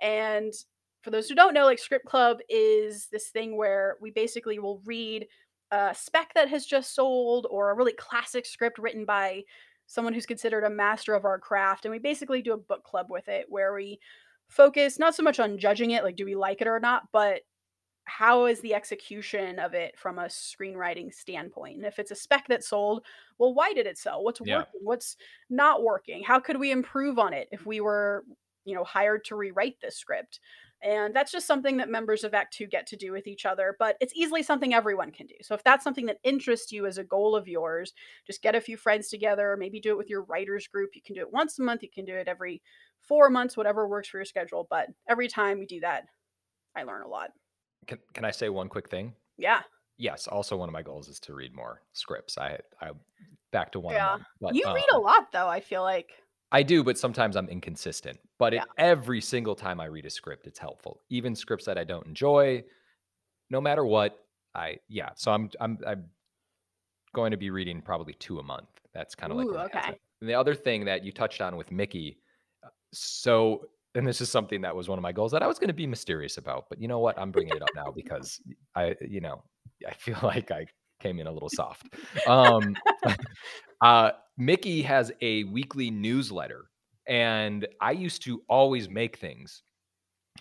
[0.02, 0.54] And
[1.02, 4.82] for those who don't know, like Script Club is this thing where we basically will
[4.86, 5.28] read
[5.72, 9.44] a spec that has just sold or a really classic script written by
[9.88, 13.08] someone who's considered a master of our craft and we basically do a book club
[13.10, 14.00] with it where we
[14.48, 17.42] focus not so much on judging it like do we like it or not but
[18.06, 22.48] how is the execution of it from a screenwriting standpoint and if it's a spec
[22.48, 23.04] that sold
[23.40, 24.58] well why did it sell what's Yeah.
[24.58, 25.18] working what's
[25.50, 28.24] not working how could we improve on it if we were
[28.64, 30.40] you know hired to rewrite this script
[30.82, 33.76] and that's just something that members of Act Two get to do with each other,
[33.80, 35.34] but it's easily something everyone can do.
[35.42, 37.94] So if that's something that interests you as a goal of yours,
[38.28, 40.92] just get a few friends together, maybe do it with your writers group.
[40.94, 42.62] You can do it once a month, you can do it every
[43.08, 44.68] four months, whatever works for your schedule.
[44.70, 46.06] But every time we do that,
[46.76, 47.32] I learn a lot.
[47.88, 49.14] Can, can I say one quick thing?
[49.38, 49.62] Yeah.
[49.98, 50.28] Yes.
[50.28, 52.38] Also, one of my goals is to read more scripts.
[52.38, 52.92] I I
[53.52, 53.96] back to one.
[53.96, 54.18] Yeah.
[54.42, 56.12] but, you read a um, lot though, I feel like.
[56.52, 58.20] I do, but sometimes I'm inconsistent.
[58.38, 61.02] But it, every single time I read a script, it's helpful.
[61.10, 62.64] Even scripts that I don't enjoy,
[63.50, 64.20] no matter what.
[64.54, 65.10] I yeah.
[65.16, 66.06] So I'm I'm I'm
[67.14, 68.68] going to be reading probably two a month.
[68.94, 70.00] That's kind of like Ooh, okay.
[70.22, 72.20] And the other thing that you touched on with Mickey,
[72.98, 75.70] so and this is something that was one of my goals that I was going
[75.70, 77.18] to be mysterious about, but you know what?
[77.18, 78.42] I'm bringing it up now because
[78.76, 79.44] I you know
[79.88, 80.68] I feel like I
[81.00, 81.88] came in a little soft.
[82.28, 82.76] Um,
[83.82, 86.66] uh, Mickey has a weekly newsletter,
[87.08, 89.64] and I used to always make things.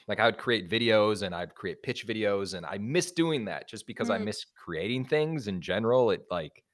[0.08, 3.68] Like I would create videos and I'd create pitch videos, and I miss doing that
[3.68, 4.24] just because I Mm.
[4.24, 6.10] miss creating things in general.
[6.10, 6.64] It like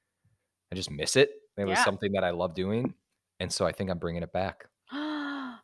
[0.71, 1.29] I just miss it.
[1.57, 2.95] It was something that I love doing,
[3.39, 4.65] and so I think I'm bringing it back.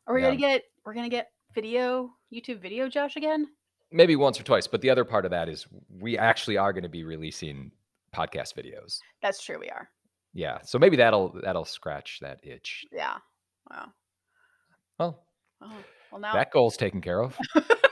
[0.07, 0.27] Are we Yeah.
[0.27, 3.47] gonna get we're gonna get video, YouTube video Josh again?
[3.91, 6.83] Maybe once or twice, but the other part of that is we actually are going
[6.83, 7.71] to be releasing
[8.13, 8.99] podcast videos.
[9.21, 9.89] That's true, we are.
[10.33, 12.85] Yeah, so maybe that'll that'll scratch that itch.
[12.91, 13.17] Yeah.
[13.69, 13.93] Wow.
[14.99, 15.23] Well,
[15.61, 15.71] Oh,
[16.11, 17.37] well now that goal's taken care of.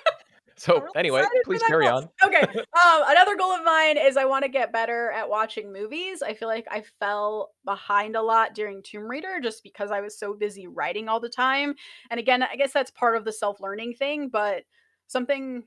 [0.58, 1.98] So anyway, please carry goal.
[1.98, 2.10] on.
[2.24, 2.46] Okay.
[2.86, 6.22] Um, another goal of mine is I want to get better at watching movies.
[6.22, 10.20] I feel like I fell behind a lot during Tomb Raider just because I was
[10.20, 11.74] so busy writing all the time.
[12.12, 14.64] And again, I guess that's part of the self learning thing, but
[15.08, 15.64] something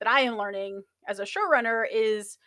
[0.00, 2.38] that I am learning as a showrunner is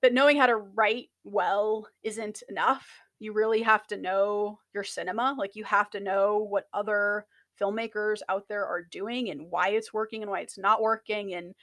[0.00, 2.88] that knowing how to write well isn't enough.
[3.18, 5.34] You really have to know your cinema.
[5.36, 7.26] Like, you have to know what other
[7.60, 11.54] filmmakers out there are doing and why it's working and why it's not working and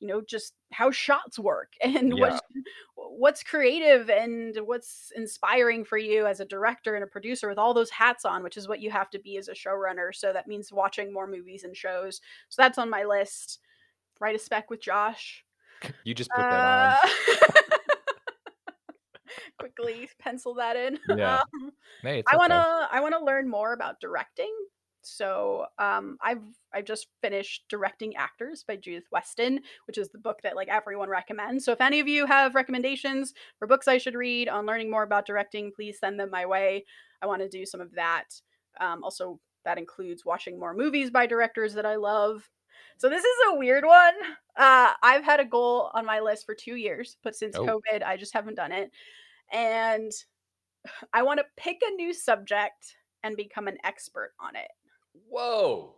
[0.00, 2.20] you know just how shots work and Yeah.
[2.30, 2.40] what's
[2.94, 7.74] what's creative and what's inspiring for you as a director and a producer with all
[7.74, 10.14] those hats on which is what you have to be as a showrunner.
[10.14, 12.20] So that means watching more movies and shows.
[12.48, 13.58] So that's on my list.
[14.20, 15.44] Write a spec with josh.
[16.04, 16.90] You just put that on.
[16.90, 17.62] Uh,
[19.58, 20.98] quickly pencil that in.
[21.16, 21.36] Yeah.
[21.36, 21.72] Um,
[22.02, 24.52] Hey, I want to I want to learn more about directing
[25.02, 26.42] So um, I've
[26.74, 31.08] I've just finished directing actors by Judith Weston, which is the book that like everyone
[31.08, 31.64] recommends.
[31.64, 35.02] So if any of you have recommendations for books I should read on learning more
[35.04, 36.84] about directing, please send them my way.
[37.22, 38.24] I want to do some of that.
[38.80, 42.48] Um, also, that includes watching more movies by directors that I love.
[42.98, 44.14] So this is a weird one.
[44.56, 47.64] Uh, I've had a goal on my list for two years, but since Oh.
[47.64, 48.90] COVID, I just haven't done it.
[49.52, 50.12] And
[51.12, 54.70] I want to pick a new subject and become an expert on it.
[55.28, 55.94] Whoa.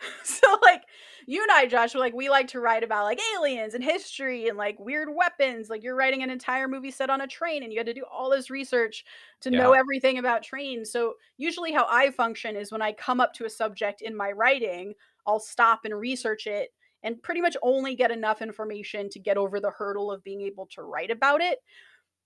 [0.24, 0.82] so like
[1.26, 4.58] you and I, Josh, like we like to write about like aliens and history and
[4.58, 5.70] like weird weapons.
[5.70, 8.04] Like you're writing an entire movie set on a train and you had to do
[8.10, 9.04] all this research
[9.40, 10.90] to know everything about trains.
[10.90, 14.32] So usually how I function is when I come up to a subject in my
[14.32, 14.94] writing,
[15.26, 16.70] I'll stop and research it
[17.02, 20.66] and pretty much only get enough information to get over the hurdle of being able
[20.74, 21.58] to write about it.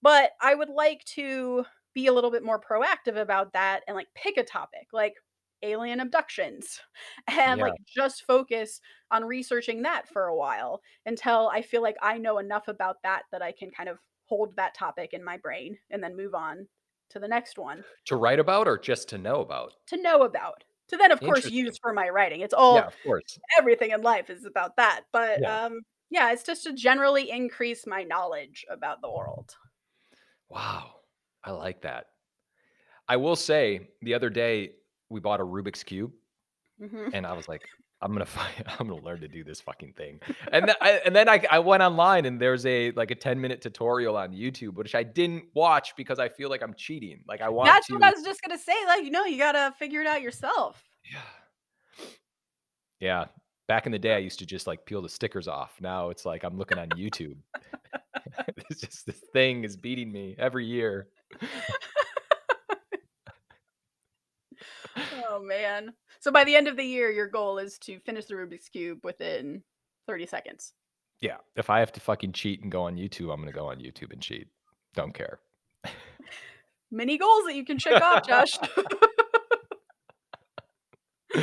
[0.03, 4.07] But I would like to be a little bit more proactive about that and like
[4.15, 5.15] pick a topic like
[5.63, 6.81] alien abductions
[7.29, 7.63] and Yeah.
[7.63, 12.39] like just focus on researching that for a while until I feel like I know
[12.39, 16.03] enough about that that I can kind of hold that topic in my brain and
[16.03, 16.69] then move on
[17.11, 19.77] to the next one To write about or just to know about?
[19.89, 20.65] to know about.
[20.89, 22.41] To then of course use for my writing.
[22.41, 23.39] It's all yeah, of course.
[23.59, 25.05] everything in life is about that.
[25.13, 25.49] But Yeah.
[25.49, 29.57] um yeah, it's just to generally increase my knowledge about the world.
[30.49, 31.01] Wow.
[31.45, 32.07] I like that.
[33.09, 34.77] I will say the other day
[35.11, 36.13] we bought a Rubik's Cube
[36.81, 37.11] Mhm.
[37.13, 37.63] and I was like,
[38.01, 40.21] I'm gonna find, I'm gonna learn to do this fucking thing.
[40.53, 43.41] And then I, and then I, I went online and there's a like a 10
[43.41, 47.21] minute tutorial on YouTube, which I didn't watch because I feel like I'm cheating.
[47.27, 47.95] Like I want That's to.
[47.95, 48.75] what I was just gonna say.
[48.87, 50.83] Like, you know, you gotta figure it out yourself.
[51.11, 52.07] Yeah.
[53.01, 53.25] Yeah.
[53.67, 55.75] Back in the day, I used to just like peel the stickers off.
[55.81, 57.37] Now it's like I'm looking on YouTube.
[58.71, 61.09] it's just this thing is beating me every year.
[65.39, 65.93] Oh man.
[66.21, 68.99] So by the end of the year, your goal is to finish the Rubik's Cube
[69.05, 69.63] within
[70.07, 70.73] 30 seconds.
[71.21, 71.37] Yeah.
[71.57, 74.13] If I have to fucking cheat and go on YouTube, I'm gonna go on YouTube
[74.13, 74.49] and cheat.
[74.95, 75.39] Don't care.
[76.91, 78.59] Many goals that you can check off, Josh.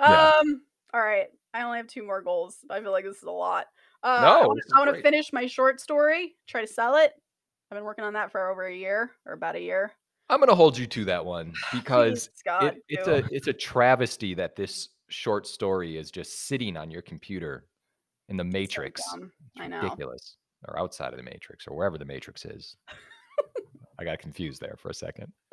[0.00, 0.30] Yeah.
[0.40, 0.62] Um,
[0.94, 1.26] all right.
[1.52, 2.58] I only have two more goals.
[2.70, 3.66] I feel like this is a lot.
[4.04, 4.46] Uh, No, I
[4.78, 7.12] want to finish my short story, try to sell it.
[7.68, 9.92] I've been working on that for over a year or about a year.
[10.30, 14.34] I'm gonna hold you to that one because God, it, it's a it's a travesty
[14.34, 17.64] that this short story is just sitting on your computer
[18.28, 19.00] in the matrix.
[19.00, 19.80] It's I know.
[19.80, 20.36] ridiculous.
[20.66, 22.76] Or outside of the matrix or wherever the matrix is.
[23.98, 25.32] I got confused there for a second.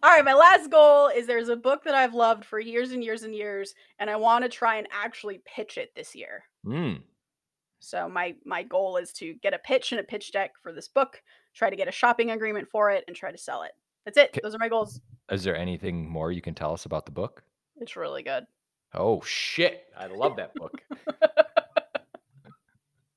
[0.00, 3.02] All right, my last goal is there's a book that I've loved for years and
[3.02, 6.44] years and years, and I want to try and actually pitch it this year.
[6.64, 7.02] Mm.
[7.80, 10.88] So my my goal is to get a pitch and a pitch deck for this
[10.88, 11.22] book,
[11.58, 13.72] try to get a shopping agreement for it, and try to sell it.
[14.04, 14.38] That's it.
[14.42, 15.00] Those are my goals.
[15.30, 17.42] Is there anything more you can tell us about the book?
[17.76, 18.46] It's really good.
[18.94, 19.84] Oh shit.
[19.96, 20.80] I love that book.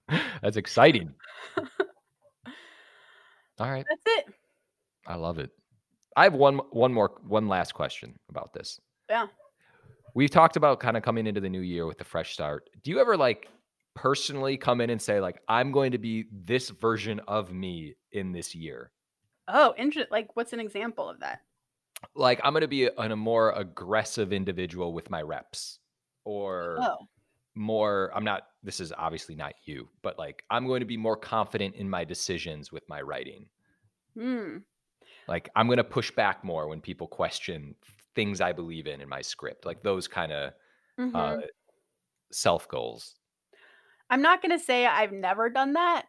[0.41, 1.13] That's exciting.
[3.60, 3.86] All right.
[3.88, 4.34] That's it.
[5.08, 5.51] I love it.
[6.17, 8.82] I have one one more one last question about this.
[9.10, 9.27] Yeah.
[10.13, 12.69] We've talked about kind of coming into the new year with a fresh start.
[12.84, 13.47] Do you ever like
[13.95, 18.32] personally come in and say like I'm going to be this version of me in
[18.32, 18.91] this year?
[19.47, 20.12] Oh, interesting.
[20.12, 21.41] Like, what's an example of that?
[22.15, 25.80] Like I'm going to be a, a more aggressive individual with my reps
[26.23, 27.08] or Oh,
[27.56, 31.17] more I'm not this is obviously not you, but like I'm going to be more
[31.17, 33.49] confident in my decisions with my writing.
[34.15, 34.63] hmm.
[35.27, 37.75] Like I'm going to push back more when people question
[38.15, 39.65] things I believe in in my script.
[39.65, 40.54] Like those kind of
[40.97, 41.36] Mhm.
[41.39, 41.47] uh,
[42.32, 43.15] self goals.
[44.12, 46.08] I'm not gonna say I've never done that,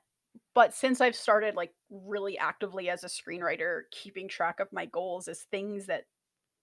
[0.54, 5.28] but since I've started like really actively as a screenwriter, keeping track of my goals
[5.28, 6.06] as things that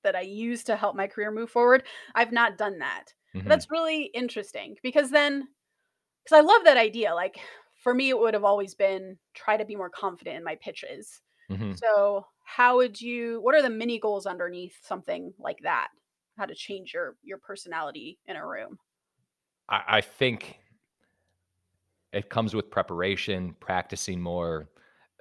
[0.03, 3.13] that I use to help my career move forward, I've not done that.
[3.33, 3.49] Mhm.
[3.49, 5.49] That's really interesting because then,
[6.23, 7.15] because I love that idea.
[7.15, 7.39] Like
[7.83, 11.21] for me, it would have always been try to be more confident in my pitches.
[11.49, 11.79] Mhm.
[11.83, 13.41] So, how would you?
[13.41, 15.89] What are the mini goals underneath something like that?
[16.37, 18.79] How to change your your personality in a room?
[19.67, 20.59] I, I think
[22.13, 24.69] it comes with preparation, practicing more,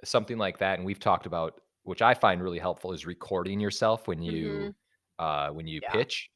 [0.03, 0.77] something like that.
[0.79, 4.73] And we've talked about, which I find really helpful, is recording yourself when you
[5.19, 5.89] uh, when you Yeah.
[5.89, 6.29] pitch.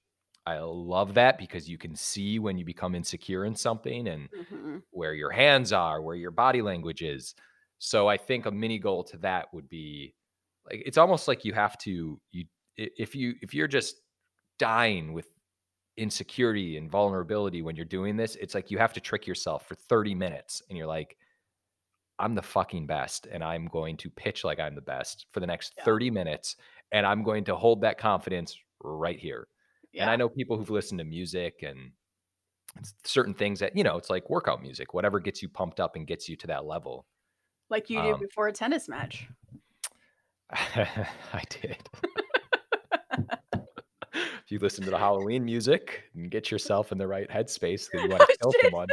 [0.45, 4.83] I love that because you can see when you become insecure in something and hmm
[4.91, 7.35] where your hands are, where your body language is.
[7.79, 10.15] So I think a mini goal to that would be
[10.69, 12.45] like it's almost like you have to you
[12.77, 13.97] if you if you're just
[14.59, 15.29] dying with
[15.97, 19.75] insecurity and vulnerability when you're doing this, it's like you have to trick yourself for
[19.75, 21.17] 30 minutes and you're like
[22.19, 25.47] I'm the fucking best and I'm going to pitch like I'm the best for the
[25.47, 25.83] next Yeah.
[25.83, 26.55] 30 minutes
[26.91, 29.47] and I'm going to hold that confidence right here.
[29.95, 31.91] And I know people who've listened to music and
[32.77, 35.95] it's certain things that, you know, it's like workout music, whatever gets you pumped up
[35.95, 37.05] and gets you to that level.
[37.69, 39.27] Like you do Um, before a tennis match.
[40.51, 41.77] I did.
[44.45, 48.03] if you listen to the Halloween music and get yourself in the right headspace that
[48.03, 48.87] you want to Oh, kill someone,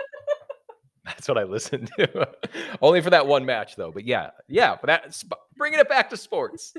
[1.05, 2.29] that's what I listened to.
[2.83, 3.91] Only for that one match, though.
[3.91, 4.77] But yeah, yeah.
[4.81, 6.73] But that sp- bringing it back to sports.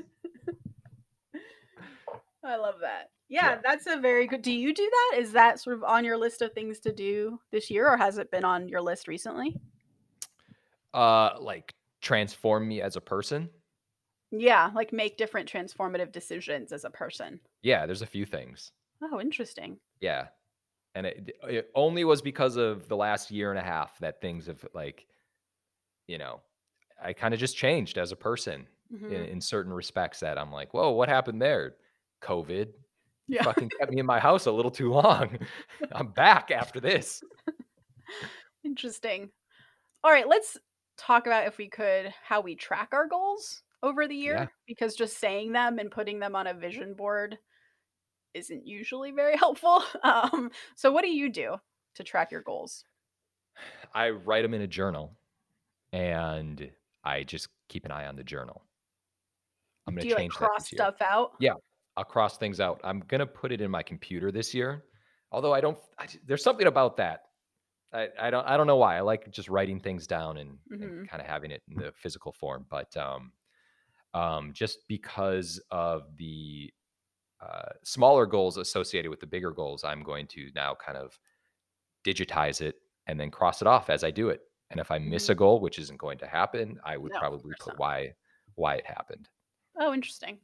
[2.43, 3.09] I love that.
[3.29, 3.59] Yeah, Yeah.
[3.63, 4.41] that's a very good.
[4.41, 5.19] Do you do that?
[5.19, 8.17] Is that sort of on your list of things to do this year, or has
[8.17, 9.55] it been on your list recently?
[10.93, 13.49] Uh, like transform me as a person.
[14.31, 17.41] Yeah, like make different transformative decisions as a person.
[17.63, 18.71] Yeah, there's a few things.
[19.01, 19.79] Oh, interesting.
[19.99, 20.29] Yeah,
[20.95, 24.47] and it, it only was because of the last year and a half that things
[24.47, 25.07] have like,
[26.07, 26.41] you know,
[27.01, 29.15] I kind of just changed as a person Mhm.
[29.15, 30.21] in, in certain respects.
[30.21, 31.77] That I'm like, whoa, what happened there?
[32.23, 32.73] COVID
[33.27, 33.43] Yeah.
[33.43, 35.39] fucking kept me in my house a little too long.
[35.93, 37.23] I'm back after this.
[38.63, 39.31] Interesting.
[40.03, 40.57] All right, let's
[40.97, 44.47] talk about if we could how we track our goals over the year Yeah.
[44.67, 47.37] because just saying them and putting them on a vision board
[48.33, 49.83] isn't usually very helpful.
[50.03, 51.57] Um, so what do you do
[51.95, 52.85] to track your goals?
[53.93, 55.17] I write them in a journal,
[55.91, 56.71] and
[57.03, 58.63] I just keep an eye on the journal.
[59.87, 61.31] I'm gonna you like change that cross stuff out?
[61.39, 61.53] Yeah.
[61.97, 62.79] I'll cross things out.
[62.83, 64.85] I'm gonna put it in my computer this year.
[65.33, 67.23] Although I don't, I, there's something about that.
[67.93, 68.95] I, I don't, I don't know why.
[68.97, 71.09] I like just writing things down and, Mhm.
[71.09, 72.65] kind of having it in the physical form.
[72.69, 73.33] But um,
[74.13, 76.73] um, just because of the
[77.41, 81.19] uh, smaller goals associated with the bigger goals, I'm going to now kind of
[82.05, 84.41] digitize it and then cross it off as I do it.
[84.69, 85.35] And if I miss a Mhm.
[85.35, 88.15] goal, which isn't going to happen, I would No, probably put why
[88.55, 89.29] why it happened.
[89.77, 90.41] Oh, interesting.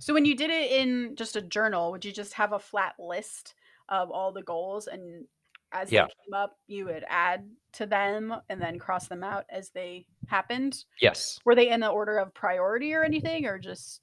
[0.00, 2.96] So when you did it in just a journal, would you just have a flat
[3.00, 3.54] list
[3.88, 5.28] of all the goals and
[5.72, 6.06] as Yeah.
[6.06, 10.06] they came up, you would add to them and then cross them out as they
[10.26, 10.84] happened?
[11.00, 11.38] Yes.
[11.44, 14.02] Were they in the order of priority or anything or just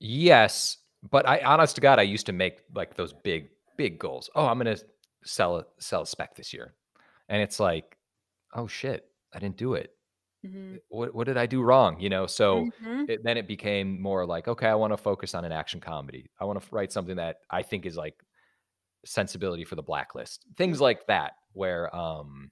[0.00, 0.78] Yes,
[1.10, 4.30] but I honest to God, I used to make like those big, big goals.
[4.34, 4.76] Oh, I'm gonna
[5.24, 6.74] sell a sell a spec this year.
[7.28, 7.96] And it's like,
[8.54, 9.94] oh shit, I didn't do it.
[10.46, 10.78] Mhm.
[10.88, 11.98] What what did I do wrong?
[12.00, 13.08] You know, so Mhm.
[13.10, 16.30] it, then it became more like, okay, I want to focus on an action comedy.
[16.38, 18.22] I want to write something that I think is like
[19.04, 20.46] sensibility for the blacklist.
[20.56, 22.50] Things like that, where um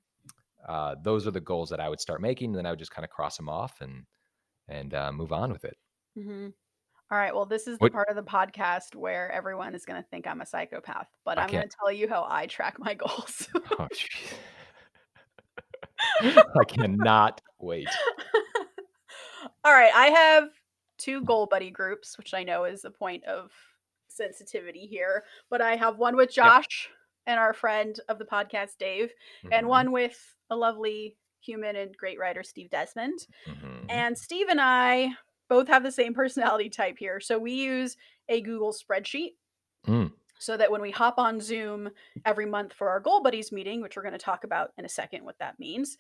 [0.67, 2.91] uh those are the goals that I would start making, and then I would just
[2.91, 4.05] kind of cross them off and
[4.69, 5.77] and uh, move on with it.
[6.19, 6.53] Mhm.
[7.11, 7.33] All right.
[7.33, 10.27] Well, this is the What part of the podcast where everyone is going to think
[10.27, 13.49] I'm a psychopath, but I I'm going to tell you how I track my goals.
[13.79, 13.87] oh.
[16.61, 17.89] I cannot wait.
[19.65, 19.93] All right.
[19.95, 20.49] I have
[20.99, 23.53] two goal buddy groups, which I know is a point of
[24.09, 26.33] sensitivity here, but I have one with.
[26.33, 26.91] Josh
[27.27, 29.13] and our friend of the podcast, Dave,
[29.51, 33.27] and Mhm, one with a lovely human and great writer, Steve Desmond.
[33.47, 33.87] mhm.
[33.89, 35.11] And Steve and I
[35.49, 37.21] both have the same personality type here.
[37.21, 37.97] So we use
[38.29, 39.37] a Google spreadsheet
[39.87, 41.91] Mm, so that when we hop on Zoom
[42.25, 44.89] every month for our Goal Buddies meeting, which we're going to talk about in a
[44.89, 45.97] second what that means,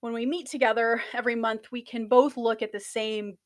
[0.00, 3.36] when we meet together every month, we can both look at the same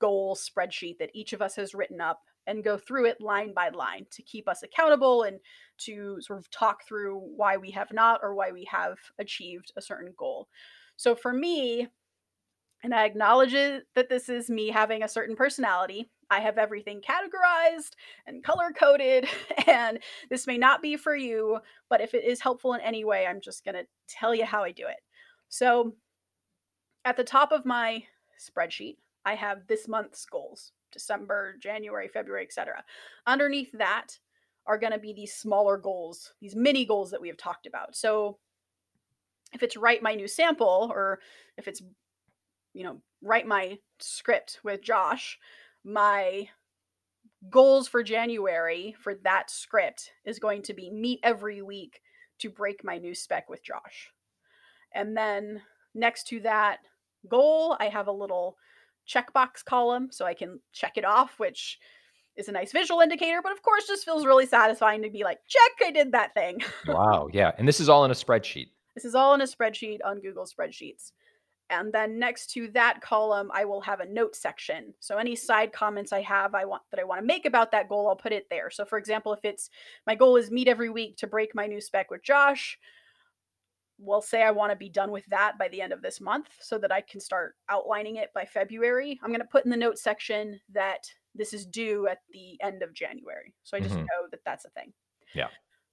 [0.00, 3.68] goal spreadsheet that each of us has written up and go through it line by
[3.70, 5.38] line to keep us accountable and
[5.78, 9.82] to sort of talk through why we have not or why we have achieved a
[9.82, 10.48] certain goal.
[10.96, 11.88] So for me,
[12.82, 16.10] and I acknowledge that this is me having a certain personality.
[16.30, 17.92] I have everything categorized
[18.26, 19.26] and color coded,
[19.66, 23.26] and this may not be for you, but if it is helpful in any way,
[23.26, 24.98] I'm just going to tell you how I do it.
[25.48, 25.94] So,
[27.06, 28.04] at the top of my
[28.38, 32.82] spreadsheet, I have this month's goals December, January, February, etc.
[33.26, 34.18] Underneath that
[34.66, 37.94] are going to be these smaller goals, these mini goals that we have talked about.
[37.94, 38.38] So,
[39.52, 41.20] if it's write my new sample, or
[41.58, 41.82] if it's
[42.74, 45.38] you know, write my script with Josh,
[45.84, 46.48] my
[47.50, 52.00] goals for January for that script is going to be meet every week
[52.40, 54.10] to break my new spec with Josh.
[54.92, 55.62] And then
[55.94, 56.78] next to that
[57.28, 58.56] goal, I have a little
[59.08, 61.78] checkbox column so I can check it off, which
[62.36, 65.38] is a nice visual indicator, but of course just feels really satisfying to be like,
[65.48, 66.60] check, I did that thing.
[66.88, 67.28] Wow.
[67.32, 67.52] Yeah.
[67.58, 68.68] And this is all in a spreadsheet.
[68.94, 71.12] This is all in a spreadsheet on Google Spreadsheets.
[71.70, 74.92] And then next to that column, I will have a note section.
[75.00, 77.88] So any side comments I have I want that I want to make about that
[77.88, 78.70] goal, I'll put it there.
[78.70, 79.70] So for example, if it's
[80.06, 82.78] my goal is meet every week to break my new spec with Josh,
[83.98, 86.50] will say I want to be done with that by the end of this month
[86.60, 89.18] so that I can start outlining it by February.
[89.22, 92.82] I'm going to put in the notes section that this is due at the end
[92.82, 93.54] of January.
[93.62, 94.06] So I just Mhm.
[94.10, 94.92] know that that's a thing.
[95.34, 95.50] Yeah.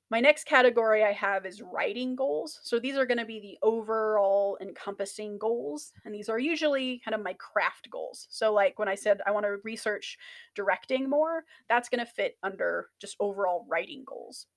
[0.10, 2.60] My next category I have is writing goals.
[2.64, 5.93] So these are going to be the overall encompassing goals.
[6.04, 8.28] And these are usually kind of my craft goals.
[8.30, 10.18] So, like when I said I want to research
[10.54, 14.47] directing more, that's going to fit under just overall writing goals.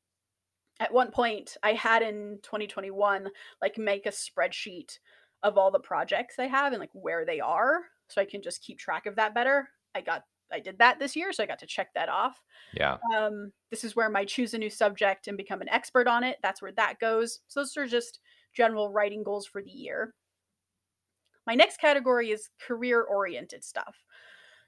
[0.81, 3.29] At one point, I had in 2021,
[3.63, 4.99] like make a spreadsheet
[5.43, 8.63] of all the projects I have and like where they are so I can just
[8.63, 9.69] keep track of that better.
[9.95, 12.41] I got I did that this year, so I got to check that off.
[12.75, 12.99] Yeah.
[13.17, 16.37] Um, this is where my choose a new subject and become an expert on it.
[16.43, 17.41] That's where that goes.
[17.49, 18.21] So those are just
[18.55, 20.15] general writing goals for the year.
[21.47, 23.97] My next category is career oriented stuff.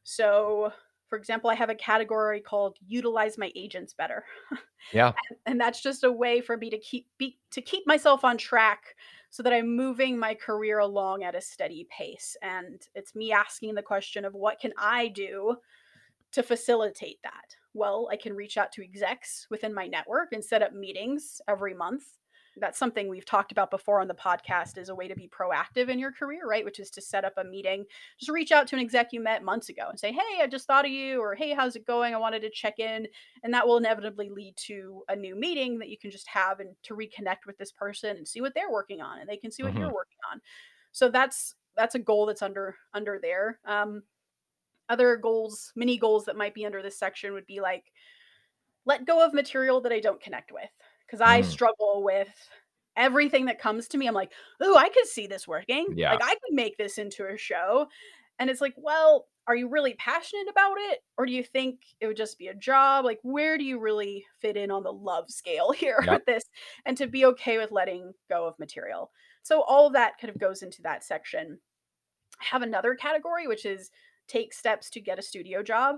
[0.03, 0.73] So,
[1.09, 4.25] for example, I have a category called utilize my agents better.
[4.93, 5.15] Yeah.
[5.47, 8.95] and that's just a way for me to keep be, to keep myself on track
[9.31, 13.75] so that I'm moving my career along at a steady pace and it's me asking
[13.75, 15.57] the question of what can I do
[16.31, 20.63] to facilitate that well I can reach out to execs within my network and set
[20.63, 22.05] up meetings every month
[22.59, 25.89] that's something we've talked about before on the podcast is a way to be proactive
[25.89, 26.65] in your career right?
[26.65, 27.85] Which is to set up a meeting.
[28.19, 30.67] Just reach out to an exec you met months ago and say hey i just
[30.67, 32.15] thought of you or hey how's it going?
[32.15, 33.07] I wanted to check in.
[33.43, 36.75] And that will inevitably lead to a new meeting that you can just have and
[36.85, 39.63] to reconnect with this person and see what they're working on and they can see
[39.63, 39.79] what Mhm.
[39.81, 40.41] you're working on.
[40.93, 43.61] So that's that's a goal that's under under there.
[43.67, 44.03] Um
[44.89, 47.93] other goals mini goals that might be under this section would be like
[48.85, 50.71] let go of material that i don't connect with
[51.07, 51.45] because i Mm.
[51.45, 52.29] struggle with
[52.97, 55.87] everything that comes to me i'm like oh i could see this working.
[55.97, 56.13] Yeah.
[56.13, 57.89] like i could make this into a show.
[58.39, 60.99] And it's like well are you really passionate about it?
[61.17, 63.05] Or do you think it would just be a job?
[63.05, 66.13] Like where do you really fit in on the love scale here Yep.
[66.13, 66.43] with this
[66.85, 69.13] and to be okay with letting go of material?
[69.45, 71.61] So all of that kind of goes into that section.
[72.41, 73.91] I have another category which is
[74.27, 75.97] take steps to get a studio job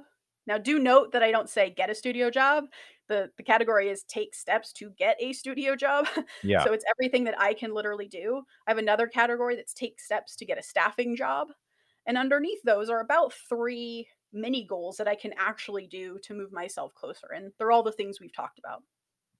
[0.49, 2.65] now do note that i don't say get a studio job
[3.09, 6.07] the the category is take steps to get a studio job
[6.43, 6.63] Yeah.
[6.63, 8.43] so it's everything that I can literally do.
[8.67, 11.49] I have another category that's take steps to get a staffing job.
[12.07, 16.53] And underneath those are about three mini goals that I can actually do to move
[16.53, 17.29] myself closer.
[17.35, 18.83] And they're all the things we've talked about.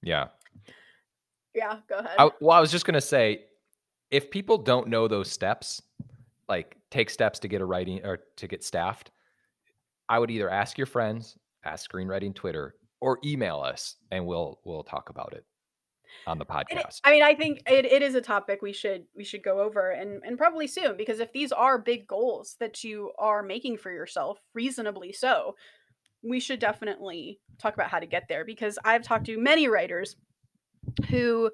[0.01, 0.27] yeah.
[1.55, 2.15] Yeah, go ahead.
[2.19, 3.45] I, well, I was just gonna say,
[4.11, 5.81] if people don't know those steps,
[6.47, 9.11] like take steps to get a writing or to get staffed,
[10.09, 14.83] I would either ask your friends, ask Screenwriting Twitter, or email us, and we'll we'll
[14.83, 15.45] talk about it
[16.27, 16.99] on the It podcast.
[17.03, 19.91] I mean, I think it, it is a topic we should we should go over
[19.91, 23.91] and and probably soon because if these are big goals that you are making for
[23.91, 25.55] yourself, reasonably so,
[26.23, 30.15] we should definitely talk about how to get there because I've talked to many writers
[31.09, 31.51] who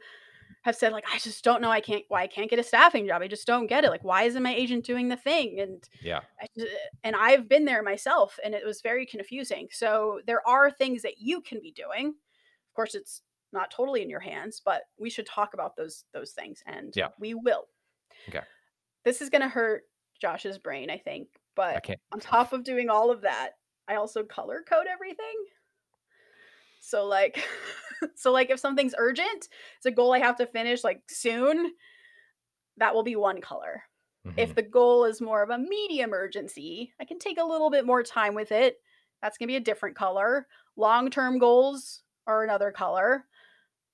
[0.65, 3.05] have said like I just don't know I can't why I can't get a staffing
[3.07, 3.21] job.
[3.21, 3.89] I just don't get it.
[3.91, 5.59] Like why isn't my agent doing the thing?
[5.59, 6.21] And yeah.
[6.41, 6.67] I ju-
[7.03, 9.67] and I've been there myself and it was very confusing.
[9.71, 12.07] So there are things that you can be doing.
[12.07, 13.21] Of course it's
[13.53, 17.09] not totally in your hands, but we should talk about those those things and Yeah.
[17.19, 17.65] we will.
[18.27, 18.41] Okay.
[19.03, 19.83] This is going to hurt
[20.19, 21.99] Josh's brain, I think, but can't.
[22.11, 23.51] on top of doing all of that,
[23.87, 25.35] I also color code everything.
[26.85, 27.43] So like
[28.15, 31.73] so like if something's urgent, it's a goal I have to finish like soon,
[32.77, 33.83] that will be one color.
[34.25, 34.33] Mhm.
[34.37, 37.85] If the goal is more of a medium urgency, I can take a little bit
[37.85, 38.77] more time with it.
[39.21, 40.47] That's going to be a different color.
[40.75, 43.25] Long term goals are another color.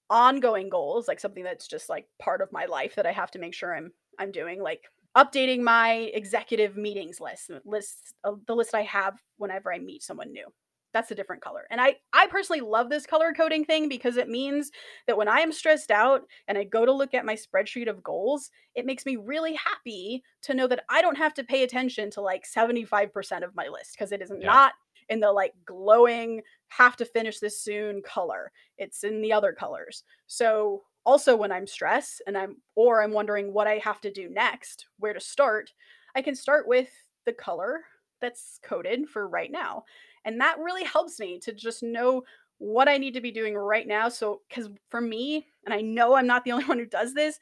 [0.10, 3.39] Ongoing goals, like something that's just like part of my life that I have to
[3.39, 4.84] make sure I'm I'm doing, like
[5.18, 10.32] updating my executive meetings list, list uh, the list I have whenever I meet someone
[10.34, 10.48] new.
[10.94, 11.66] That's a different color.
[11.70, 14.72] And I I personally love this color coding thing because it means
[15.08, 18.04] that when I am stressed out and I go to look at my spreadsheet of
[18.04, 22.12] goals, it makes me really happy to know that I don't have to pay attention
[22.12, 24.42] to like 75% of my list because it is Yeah.
[24.42, 24.74] not
[25.10, 28.52] in the like glowing have to finish this soon color.
[28.78, 30.04] It's in the other colors.
[30.28, 34.30] So also when I'm stressed and I'm or I'm wondering what I have to do
[34.30, 35.74] next, where to start,
[36.16, 36.89] I can start with
[37.26, 37.86] the color
[38.20, 39.84] that's coded for right now.
[40.26, 42.24] And that really helps me to just know
[42.57, 44.09] what I need to be doing right now.
[44.09, 47.39] So, because for me, and I know I'm not the only one who does this,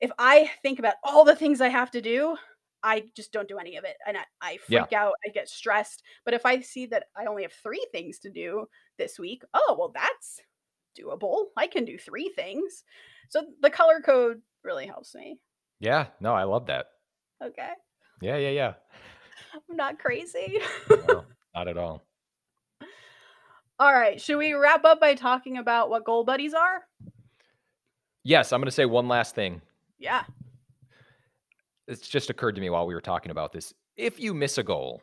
[0.00, 2.36] if I think about all the things I have to do,
[2.82, 3.96] I just don't do any of it.
[4.06, 4.80] And I, I Yeah.
[4.82, 6.02] freak out, I get stressed.
[6.24, 8.66] But if I see that I only have three things to do
[8.98, 10.40] this week, oh, well, that's
[10.98, 11.46] doable.
[11.56, 12.84] I can do three things.
[13.30, 15.38] So the color code really helps me.
[15.80, 16.08] Yeah.
[16.20, 16.86] No, I love that.
[17.42, 17.70] Okay.
[18.20, 18.36] Yeah.
[18.36, 18.50] Yeah.
[18.50, 18.74] Yeah.
[19.70, 20.58] I'm not crazy.
[21.08, 21.24] No,
[21.56, 22.02] not at all.
[23.78, 24.20] all right.
[24.20, 26.82] Should we wrap up by talking about what goal buddies are?
[28.24, 29.62] Yes, I'm going to say one last thing.
[29.98, 30.24] Yeah.
[31.88, 33.72] It's just occurred to me while we were talking about this.
[33.96, 35.00] If you miss a goal,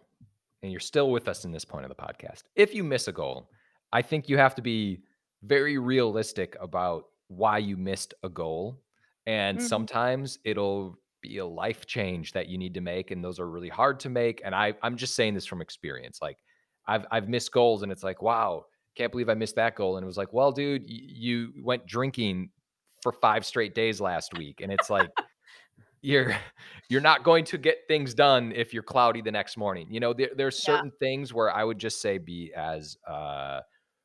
[0.61, 3.11] and you're still with us in this point of the podcast, if you miss a
[3.11, 3.49] goal,
[3.91, 5.01] I think you have to be
[5.41, 8.77] very realistic about why you missed a goal.
[9.25, 9.61] And Mhm.
[9.61, 13.09] sometimes it'll be a life change that you need to make.
[13.09, 14.41] And those are really hard to make.
[14.45, 16.19] And I, I'm just saying this from experience.
[16.21, 16.37] Like
[16.85, 18.65] I've, I've missed goals and it's like, wow,
[18.95, 19.97] can't believe I missed that goal.
[19.97, 22.51] And it was like, well, dude, you went drinking
[23.01, 24.61] for five straight days last week.
[24.61, 25.09] And it's like,
[26.01, 26.35] you're
[26.89, 29.87] you're not going to get things done if you're cloudy the next morning.
[29.89, 30.75] You know, there, there's Yeah.
[30.75, 33.61] certain things where I would just say be as uh,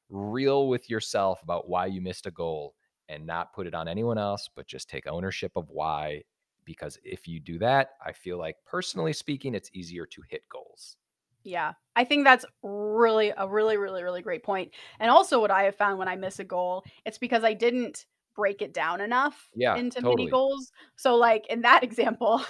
[0.08, 2.74] real with yourself about why you missed a goal
[3.08, 6.22] and not put it on anyone else, but just take ownership of why.
[6.68, 10.98] Because if you do that, I feel like personally speaking, it's easier to hit goals.
[11.44, 11.72] Yeah.
[11.96, 14.72] I think that's really a really, really, really great point.
[15.00, 18.04] And also what I have found when I miss a goal, it's because I didn't
[18.36, 20.16] break it down enough Yeah, into totally.
[20.16, 20.70] mini goals.
[20.96, 22.42] So like in that example,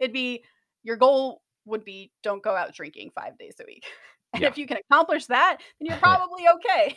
[0.00, 0.44] it'd be
[0.82, 3.84] your goal would be don't go out drinking five days a week.
[4.34, 4.48] And Yeah.
[4.48, 6.96] if you can accomplish that, then you're probably okay.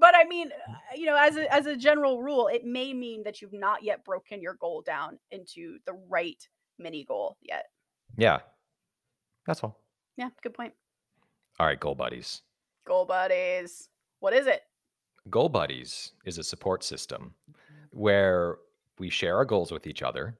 [0.00, 3.22] But I mean, uh, you know, as a, as a general rule, it may mean
[3.24, 6.46] that you've not yet broken your goal down into the right
[6.78, 7.66] mini goal yet.
[8.16, 8.38] Yeah.
[9.46, 9.80] That's all.
[10.16, 10.74] Yeah, good point.
[11.58, 12.42] All right, Goal Buddies.
[12.86, 13.88] Goal buddies.
[14.20, 14.62] What is it?
[15.30, 17.34] Goal Buddies is a support system
[17.90, 18.56] where
[18.98, 20.38] we share our goals with each other.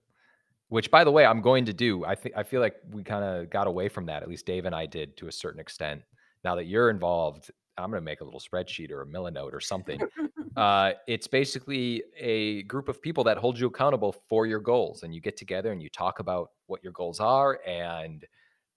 [0.69, 2.05] Which, by the way, I'm going to do.
[2.05, 4.23] I think I feel like we kind of got away from that.
[4.23, 6.03] At least Dave and I did to a certain extent.
[6.45, 9.61] Now that you're involved, I'm going to make a little spreadsheet or a Milanote or
[9.61, 10.01] something.
[10.57, 15.15] uh, it's basically a group of people that hold you accountable for your goals, and
[15.15, 18.27] you get together and you talk about what your goals are and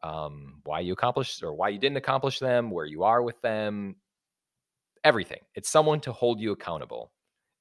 [0.03, 3.95] um, why you accomplished or why you didn't accomplish them, where you are with them,
[5.03, 5.41] everything.
[5.55, 7.11] It's someone to hold you accountable,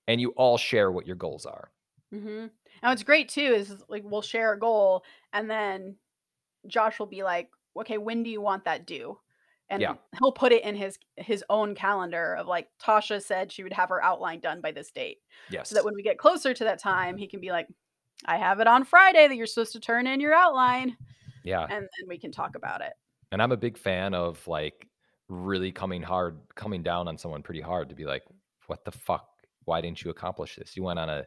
[0.08, 1.70] and you all share what your goals are.
[2.10, 2.50] hmm And
[2.82, 5.96] what's great too is like we'll share a goal, and then
[6.66, 9.18] Josh will be like, "Okay, when do you want that due?"
[9.70, 9.94] And Yeah.
[10.18, 13.88] he'll put it in his his own calendar of like Tasha said she would have
[13.88, 15.18] her outline done by this date,
[15.48, 15.68] Yes.
[15.68, 17.68] so that when we get closer to that time, he can be like,
[18.26, 20.96] "I have it on Friday that you're supposed to turn in your outline,"
[21.44, 21.62] yeah.
[21.62, 22.92] and then we can talk about it.
[23.32, 24.88] And I'm a big fan of like
[25.28, 28.24] really coming hard, coming down on someone pretty hard to be like,
[28.66, 29.28] what the fuck?
[29.66, 30.76] Why didn't you accomplish this?
[30.76, 31.24] You went on a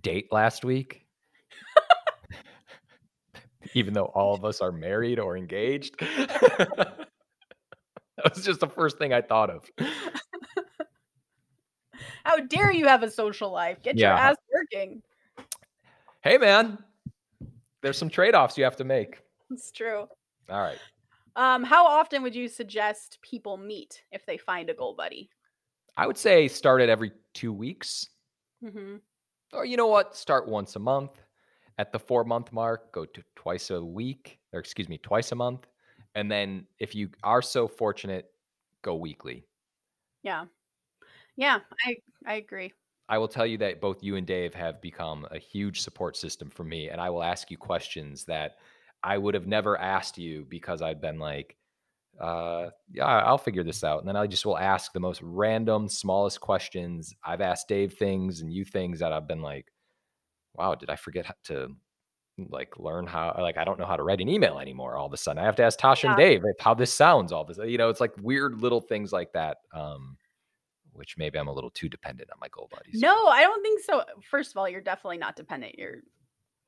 [0.00, 1.06] date last week?
[3.74, 5.94] Even though all of us are married or engaged.
[8.24, 9.70] that was just the first thing I thought of.
[12.24, 13.82] How dare you have a social life?
[13.82, 15.02] Get your ass working.
[16.22, 16.78] Hey, man,
[17.80, 19.20] there's some trade offs you have to make.
[19.50, 20.06] It's true.
[20.48, 20.78] All right.
[21.34, 25.30] Um, how often would you suggest people meet if they find a goal buddy?
[25.96, 28.08] I would say start at every two weeks.
[28.62, 28.96] hmm
[29.52, 30.16] Or you know what?
[30.16, 31.20] Start once a month.
[31.78, 35.34] At the four month mark, go to twice a week, or excuse me, twice a
[35.34, 35.66] month.
[36.14, 38.32] And then if you are so fortunate,
[38.82, 39.46] go weekly.
[40.22, 40.46] Yeah.
[41.36, 41.96] Yeah, I
[42.26, 42.72] I agree.
[43.08, 46.50] I will tell you that both you and Dave have become a huge support system
[46.50, 46.88] for me.
[46.88, 48.56] And I will ask you questions that
[49.02, 51.56] I would have never asked you because I've been like,
[52.20, 54.00] uh, yeah, I'll figure this out.
[54.00, 57.14] And then I just will ask the most random, smallest questions.
[57.24, 59.72] I've asked Dave things and you things that I've been like,
[60.54, 61.70] wow, did I forget to
[62.38, 65.12] like learn how like I don't know how to write an email anymore all of
[65.12, 65.42] a sudden.
[65.42, 67.58] I have to ask Tasha and Dave if- how this sounds all this.
[67.58, 69.58] You know, it's like weird little things like that.
[69.72, 70.16] Um,
[70.94, 73.00] which maybe I'm a little too dependent on my goal buddies.
[73.00, 74.02] No, I don't think so.
[74.30, 75.78] First of all, you're definitely not dependent.
[75.78, 76.02] You're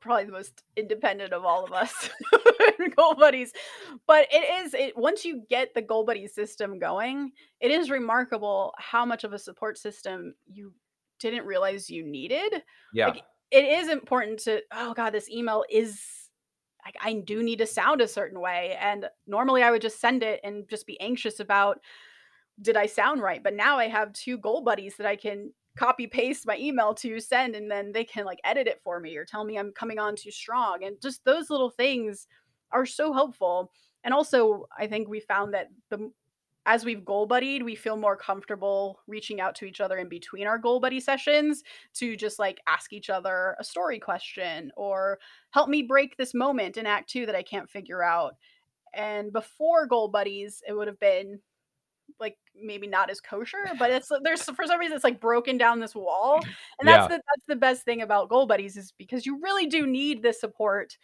[0.00, 2.10] probably the most independent of all of us
[2.96, 3.52] goal buddies.
[4.06, 8.74] But it is it once you get the goal buddy system going, it is remarkable
[8.78, 10.72] how much of a support system you
[11.20, 12.62] didn't realize you needed.
[12.92, 13.08] Yeah.
[13.08, 16.00] Like, it is important to oh god, this email is
[16.84, 18.76] like I do need to sound a certain way.
[18.80, 21.80] And normally I would just send it and just be anxious about
[22.60, 23.42] did I sound right?
[23.42, 27.18] But now I have two goal buddies that I can copy paste my email to
[27.18, 29.98] send and then they can like edit it for me or tell me I'm coming
[29.98, 30.84] on too strong.
[30.84, 32.28] And just those little things
[32.70, 33.72] are so helpful.
[34.04, 36.10] And also, I think we found that the
[36.66, 40.46] as we've goal buddied, we feel more comfortable reaching out to each other in between
[40.46, 41.62] our goal buddy sessions
[41.94, 45.18] to just like ask each other a story question or
[45.50, 48.36] help me break this moment in act 2 that I can't figure out.
[48.94, 51.40] And before goal buddies, it would have been
[52.20, 55.58] like maybe not as kosher, but it's uh, there's for some reason it's like broken
[55.58, 56.46] down this wall.
[56.78, 57.08] And that's Yeah.
[57.08, 60.40] the that's the best thing about goal buddies is because you really do need this
[60.40, 60.96] support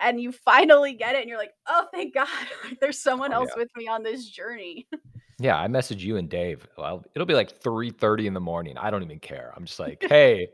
[0.00, 2.28] and you finally get it and you're like, "Oh, thank God.
[2.64, 4.88] Like there's someone Oh, else with me on this journey."
[5.38, 6.66] Yeah, I message you and Dave.
[6.78, 8.78] Well, it'll be like 3:30 in the morning.
[8.78, 9.52] I don't even care.
[9.54, 10.48] I'm just like, "Hey."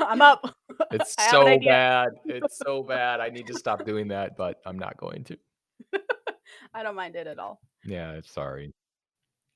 [0.00, 0.52] I'm up.
[0.90, 2.08] It's I have an so bad.
[2.24, 3.20] It's so bad.
[3.20, 5.38] I need to stop doing that, but I'm not going to.
[6.74, 7.60] I don't mind it at all.
[7.84, 8.72] Yeah, sorry.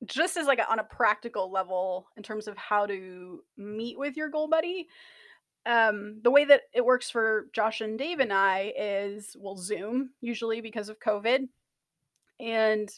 [0.05, 4.17] Just as like a, on a practical level in terms of how to meet with
[4.17, 4.87] your goal buddy,
[5.67, 10.11] um, the way that it works for Josh and Dave and I is we'll Zoom
[10.21, 11.49] usually because of COVID,
[12.41, 12.89] and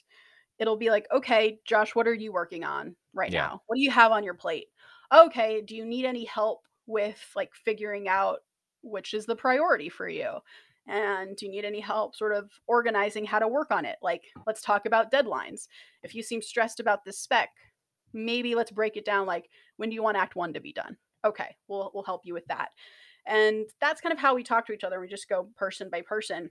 [0.58, 3.48] it'll be like, okay, Josh, what are you working on right Yeah.
[3.48, 3.62] now?
[3.66, 4.68] What do you have on your plate?
[5.12, 8.40] Okay, do you need any help with like figuring out
[8.82, 10.38] which is the priority for you?
[10.86, 13.98] And do you need any help sort of organizing how to work on it?
[14.02, 15.68] Like, let's talk about deadlines.
[16.02, 17.50] If you seem stressed about this spec,
[18.12, 20.96] maybe let's break it down like when do you want act 1 to be done?
[21.24, 22.70] Okay, we'll we'll help you with that.
[23.26, 25.00] And that's kind of how we talk to each other.
[25.00, 26.50] We just go person by person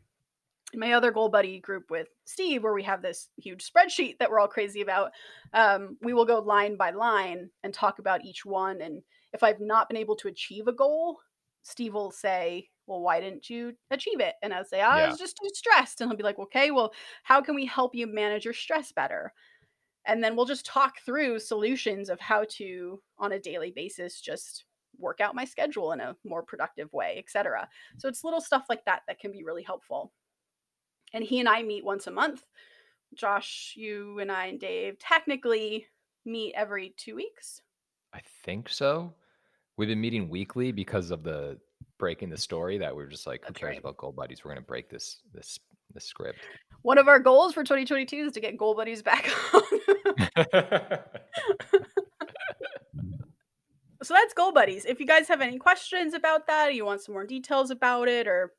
[0.74, 4.30] in my other goal buddy group with Steve, where we have this huge spreadsheet that
[4.30, 5.12] we're all crazy about,
[5.54, 8.82] um, we will go line by line and talk about each one.
[8.82, 9.02] And
[9.34, 11.20] if I've not been able to achieve a goal,
[11.64, 14.36] Steve will say, Well, why didn't you achieve it?
[14.42, 15.08] And I'll say, I Yeah.
[15.08, 16.02] was just too stressed.
[16.02, 16.94] And he'll be like, Okay, well,
[17.24, 19.34] how can we help you manage your stress better?
[20.08, 24.66] And then we'll just talk through solutions of how to, on a daily basis, just
[24.98, 27.68] work out my schedule in a more productive way, etc.
[27.98, 30.12] So it's little stuff like that that can be really helpful
[31.14, 32.44] and he and I meet once a month.
[33.14, 35.88] Josh, you and I and Dave technically
[36.26, 37.62] meet every two weeks.
[38.14, 39.14] I think so.
[39.78, 41.58] We've been meeting weekly because of the
[42.00, 43.80] breaking the story that we're just like, who That's cares right.
[43.80, 44.44] about gold buddies?
[44.44, 45.60] We're gonna break this this
[45.94, 46.40] this script.
[46.84, 49.62] One of our goals for 2022 is to get Goal Buddies back on.
[54.04, 54.86] so that's Goal Buddies.
[54.86, 58.28] If you guys have any questions about that, you want some more details about it,
[58.28, 58.54] or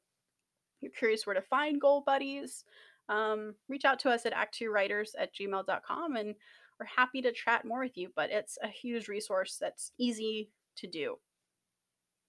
[0.80, 2.64] you're curious where to find Goal Buddies,
[3.08, 6.34] um, reach out to us at act2writers at gmail.com and
[6.78, 8.10] we're happy to chat more with you.
[8.14, 11.16] But it's a huge resource that's easy to do.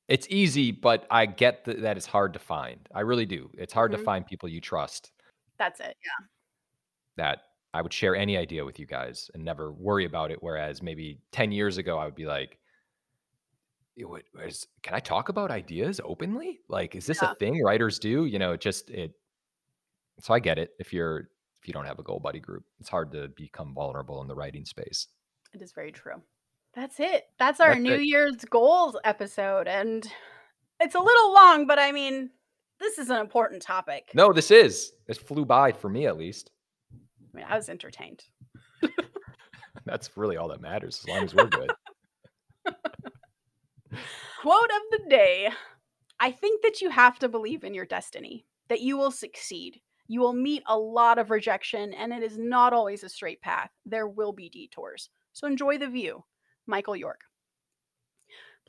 [0.08, 2.80] it's easy, but I get th- that it's hard to find.
[2.96, 3.52] I really do.
[3.56, 3.98] It's hard Mhm.
[3.98, 5.12] to find people you trust
[5.60, 5.95] That's it.
[6.03, 6.26] Yeah.
[7.18, 7.39] that
[7.74, 10.41] I would share any idea with you guys and never worry about it.
[10.41, 12.57] Whereas maybe 10 years ago, I would be like,
[13.99, 16.62] "Eh, what- is- can I talk about ideas openly?
[16.70, 17.32] Like, is this Yeah.
[17.32, 18.26] a thing writers do?
[18.26, 19.14] You know, it just, it,
[20.20, 20.74] so I get it.
[20.80, 21.30] If you're,
[21.62, 24.36] if you don't have a goal buddy group, it's hard to become vulnerable in the
[24.36, 25.07] writing space.
[25.53, 26.24] It is very true.
[26.74, 27.28] That's it.
[27.38, 28.03] That's our That's New it.
[28.05, 29.68] Year's goals episode.
[29.68, 30.10] And
[30.80, 32.32] it's a little long, but I mean,
[32.80, 34.10] this is an important topic.
[34.14, 36.52] No, this is, it flew by for me at least.
[36.94, 38.24] I mean, I was entertained.
[39.86, 41.72] That's really all that matters as long as we're good.
[44.42, 45.50] Quote of the day
[46.20, 49.80] I think that you have to believe in your destiny, that you will succeed.
[50.08, 53.70] You will meet a lot of rejection, and it is not always a straight path.
[53.86, 55.10] There will be detours.
[55.34, 56.26] So enjoy the view.
[56.68, 57.22] Michael York.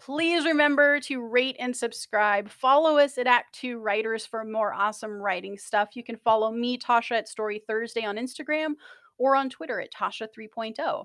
[0.01, 2.49] Please remember to rate and subscribe.
[2.49, 5.91] Follow us at Act 2 Writers for more awesome writing stuff.
[5.95, 8.75] You can follow me, Tasha, at Story Thursday on Instagram
[9.19, 11.05] or on Twitter at Tasha 3.0.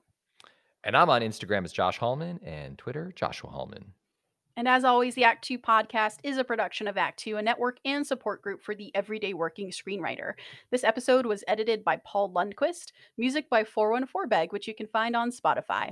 [0.86, 3.93] And I'm on Instagram as Josh Hallman and Twitter, Joshua Hallman.
[4.56, 7.80] And as always, the Act 2 podcast is a production of Act 2, a network
[7.84, 10.34] and support group for the everyday working screenwriter.
[10.72, 15.18] This episode was edited by Paul Lundquist, music by 414 Beg, which you can find
[15.18, 15.91] on Spotify.